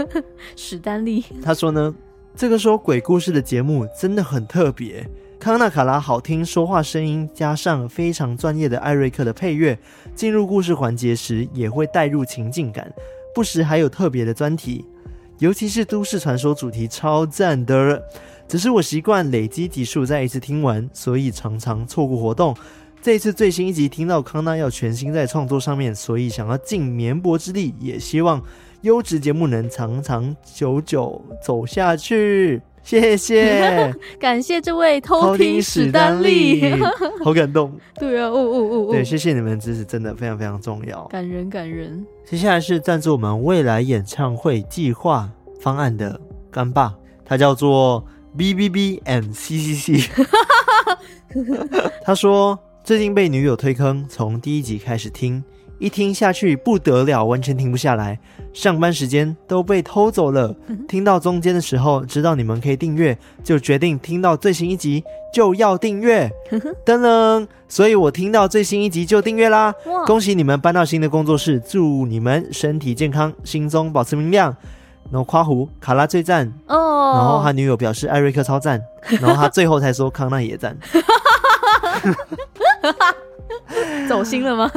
[0.56, 1.22] 史丹利。
[1.42, 1.94] 他说呢，
[2.34, 5.06] 这个说鬼故事的节目真的很特别，
[5.38, 9.78] 康纳卡拉好听说话声音，加上非常专业的艾瑞克的配乐，
[10.14, 12.90] 进入故事环节时也会带入情境感，
[13.34, 14.86] 不时还有特别的专题，
[15.38, 18.02] 尤其是都市传说主题超赞的。
[18.48, 22.56] 只是我习惯累积集数再一次听完，所以常常错过活动。
[23.02, 28.42] 这一次最新一集听到康纳要全心在创作上面，所以想要尽绵薄之力，也希望
[28.82, 32.60] 优质节目能长长久久走下去。
[32.82, 36.72] 谢谢， 感谢这位偷听史丹利，
[37.24, 37.72] 好感动。
[37.98, 42.04] 对啊，哦哦哦哦，对，谢谢你们支持，真的非常非常重要，感人感人。
[42.24, 45.28] 接下来是赞助我们未来演唱会计划
[45.60, 46.20] 方案的
[46.50, 46.94] 干爸，
[47.24, 48.04] 他叫做
[48.36, 50.10] B B B M C C C，
[52.04, 52.58] 他说。
[52.86, 55.42] 最近被女友推坑，从第一集开始听，
[55.80, 58.16] 一听下去不得了，完全停不下来。
[58.52, 60.54] 上班时间都被偷走了，
[60.86, 65.02] 听到中间的时候，知道你们可以订阅，就决定听到最新一集
[65.34, 66.30] 就要订阅。
[66.84, 69.74] 噔噔，所以我听到最新一集就订阅啦！
[70.06, 74.56] 恭喜你们搬到新的工作室，祝你们身体健康，心中保持明亮。
[75.10, 78.80] 然后夸胡卡拉最赞哦，然后他女友表示艾瑞克超赞，
[79.20, 80.76] 然后他最后才说康纳也赞。
[84.08, 84.70] 走心了吗？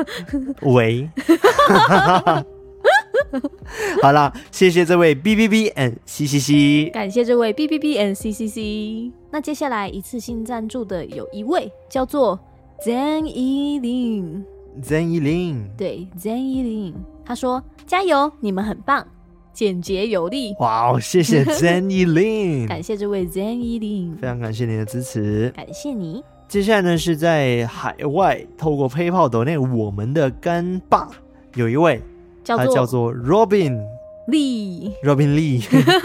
[0.61, 1.09] 喂，
[4.01, 9.11] 好了，谢谢这位 B B B and C C C，感谢这位 B B B and C C C。
[9.31, 12.39] 那接下来一次性赞助的有一位叫做
[12.83, 14.43] Zen 依林
[14.81, 19.05] ，Zen 依林，对，Zen 依林，他说加油，你们很棒，
[19.53, 20.55] 简洁有力。
[20.59, 26.23] 哇哦，谢谢 Zen 依林，感谢这位 Zen 依林，非常感谢你的支持，感谢你。
[26.49, 31.07] 接下来呢，是在海外透过 PayPal 抖内我们的干爸，
[31.53, 32.01] 有一位
[32.43, 33.79] 叫他叫做 Robin
[34.27, 35.63] Lee，Robin Lee，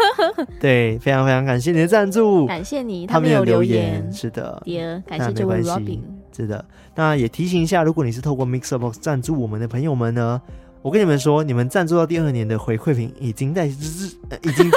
[0.60, 4.62] 对，非常非常感谢你的赞助，感谢你，他没有留言，是的，
[5.06, 6.00] 感谢这位 Robin，
[6.36, 6.62] 是的，
[6.94, 10.42] 那也提醒一下，如果你是透过 MixerBox 赞助我们的朋友们呢，
[10.82, 14.10] 我跟你们说，你们赞助到第二年的回馈品已经在日，
[14.42, 14.70] 已经。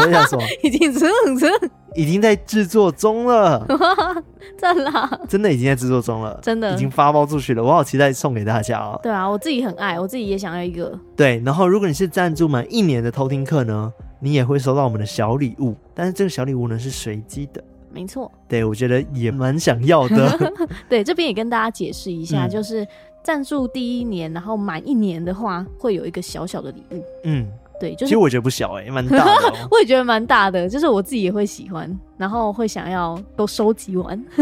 [0.00, 1.50] 我想说， 已经成成，
[1.94, 3.66] 已经在制作中了，
[4.56, 5.20] 赞啦！
[5.28, 8.98] 真的已经在制作中了，真的已经发包出去了，我好期待送给大家哦。
[9.02, 10.98] 对啊，我自己很爱，我自己也想要一个。
[11.16, 18.30] 对，然后如果你是赞助满一年的偷听课呢，你也会收到我们的小礼物，但是这个小礼物呢是随机的，没错。
[18.48, 20.52] 对，我觉得也蛮想要的。
[20.88, 22.86] 对，这边也跟大家解释一下，嗯、就是
[23.22, 27.04] 赞助第一年，然后满一年的话，会有一个小小的礼物。
[27.24, 27.48] 嗯。
[27.80, 29.56] 对，就是、其实我觉得不小哎、欸，蛮大的、哦。
[29.72, 34.22] 我也觉得蛮大的，就是我自己也会喜欢，然后会想要都收集完。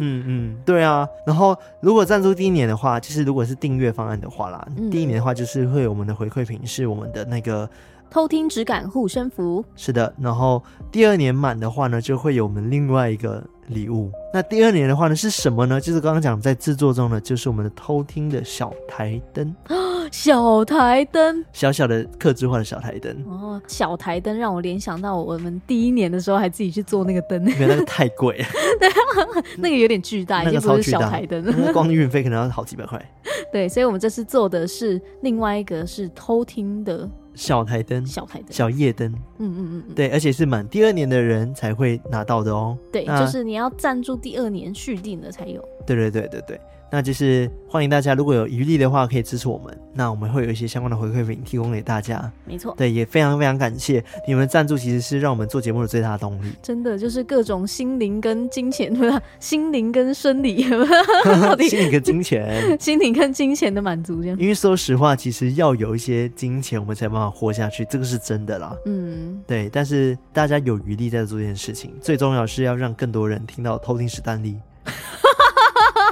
[0.00, 1.06] 嗯嗯，对啊。
[1.26, 7.68] 然后如果赞助第一年的话，就是如果是订阅方案的话啦，嗯、第一年的话就是会有我们的回馈品是我们的那个
[8.10, 9.64] 偷听质感护身符。
[9.74, 14.10] 是的，然后第二年满的话呢，就会有我们另外一个礼物。
[14.32, 15.80] 那第二年的话呢，是什么呢？
[15.80, 19.54] 就是刚刚讲在制作中呢，就是我们的偷听的小台灯。
[20.12, 23.60] 小台灯，小小的客制化的小台灯哦。
[23.66, 28.44] 小台灯让我联想到我们第一年的时候还自己去做那个灯，那个太贵了。
[28.78, 28.88] 对，
[29.56, 31.72] 那个有点巨大，已经不是小台灯了。
[31.72, 33.02] 光运费可能要好几百块。
[33.50, 39.12] 对，所以我们这次做的是另外一个是偷听的小台灯，小台灯，小夜灯。
[39.38, 42.78] 嗯嗯嗯，对，而且是满第二年的人才会拿到的哦。
[42.92, 45.62] 对，就是你要赞助第二年续订的才有。
[45.86, 46.60] 对对对对对。
[46.94, 49.76] 那就是欢迎大家，如果有余力的话，可以支持我们。
[49.92, 52.30] 那我们会有一些相关的回馈品提供给大家。
[52.44, 56.52] 没错，对，也非常非常感谢你们的赞助，其实是让我们做节目的最大的动力。
[56.62, 60.62] 真的就是各种心灵跟金钱，不是心灵跟生理，
[61.68, 64.38] 心灵跟金钱， 心灵跟金钱的满足这样。
[64.38, 68.76] 因为说实话，其实要有一些金钱，我们才有办法活下去，这个是真的啦。
[68.86, 69.68] 嗯，对。
[69.68, 74.56] 但是大家有余力在做这件事情，最重要是要让更多人听到偷听史丹利。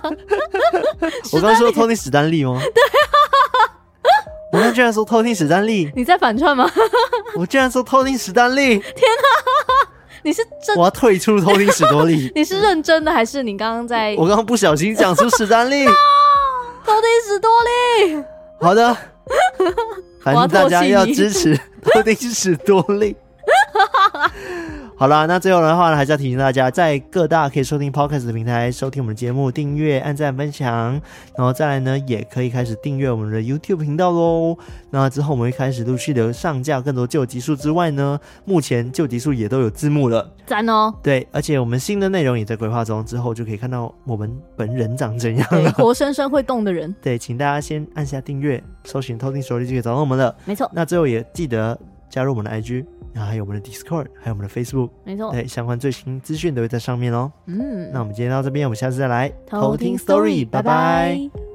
[1.33, 2.59] 我刚刚说偷听史丹利吗？
[2.75, 6.71] 对啊， 我刚居然说偷听史丹利，你在反串吗？
[7.37, 9.89] 我居然说偷听史丹利，天哪！
[10.25, 10.77] 你是真？
[10.77, 12.31] 我要退出偷听史多利。
[12.35, 14.15] 你是认真的还是你刚刚在？
[14.17, 15.93] 我刚刚不小心讲出史丹利，偷
[16.85, 18.25] 听史多利。
[18.61, 18.97] 好的，
[20.23, 23.17] 反正大家要支持偷听史多利。
[25.03, 30.93] 好啦，那最后的话呢，还是要提醒大家，在各大可以收听 Podcast 的平台收听我们的节目，订阅、按赞、分享，
[31.37, 34.57] 然后再来呢，也可以开始订阅我们的 YouTube 频道喽。
[34.91, 40.95] 那之后我们会开始陆续的上架更多旧集数之外呢，目前旧集数也都有字幕了，赞哦！
[41.03, 46.95] 对，而且我们新的内容也在规划中，之后就可以看到我们本人长怎样了，活生生会动的人。
[47.03, 50.33] 对，请大家先按下订阅，搜寻偷听史多利就可以找到我们了。
[50.45, 51.77] 没错，那最后也记得
[52.13, 52.85] 加入我们的 IG。
[53.15, 57.31] 然后还有我们的 Discord，还有我们的 Facebook，没错，对，相关最新资讯都会在上面哦。
[57.45, 60.63] 嗯，那我们今天到这边，我们下次再来偷听 Story，拜拜。
[60.63, 61.52] 拜拜。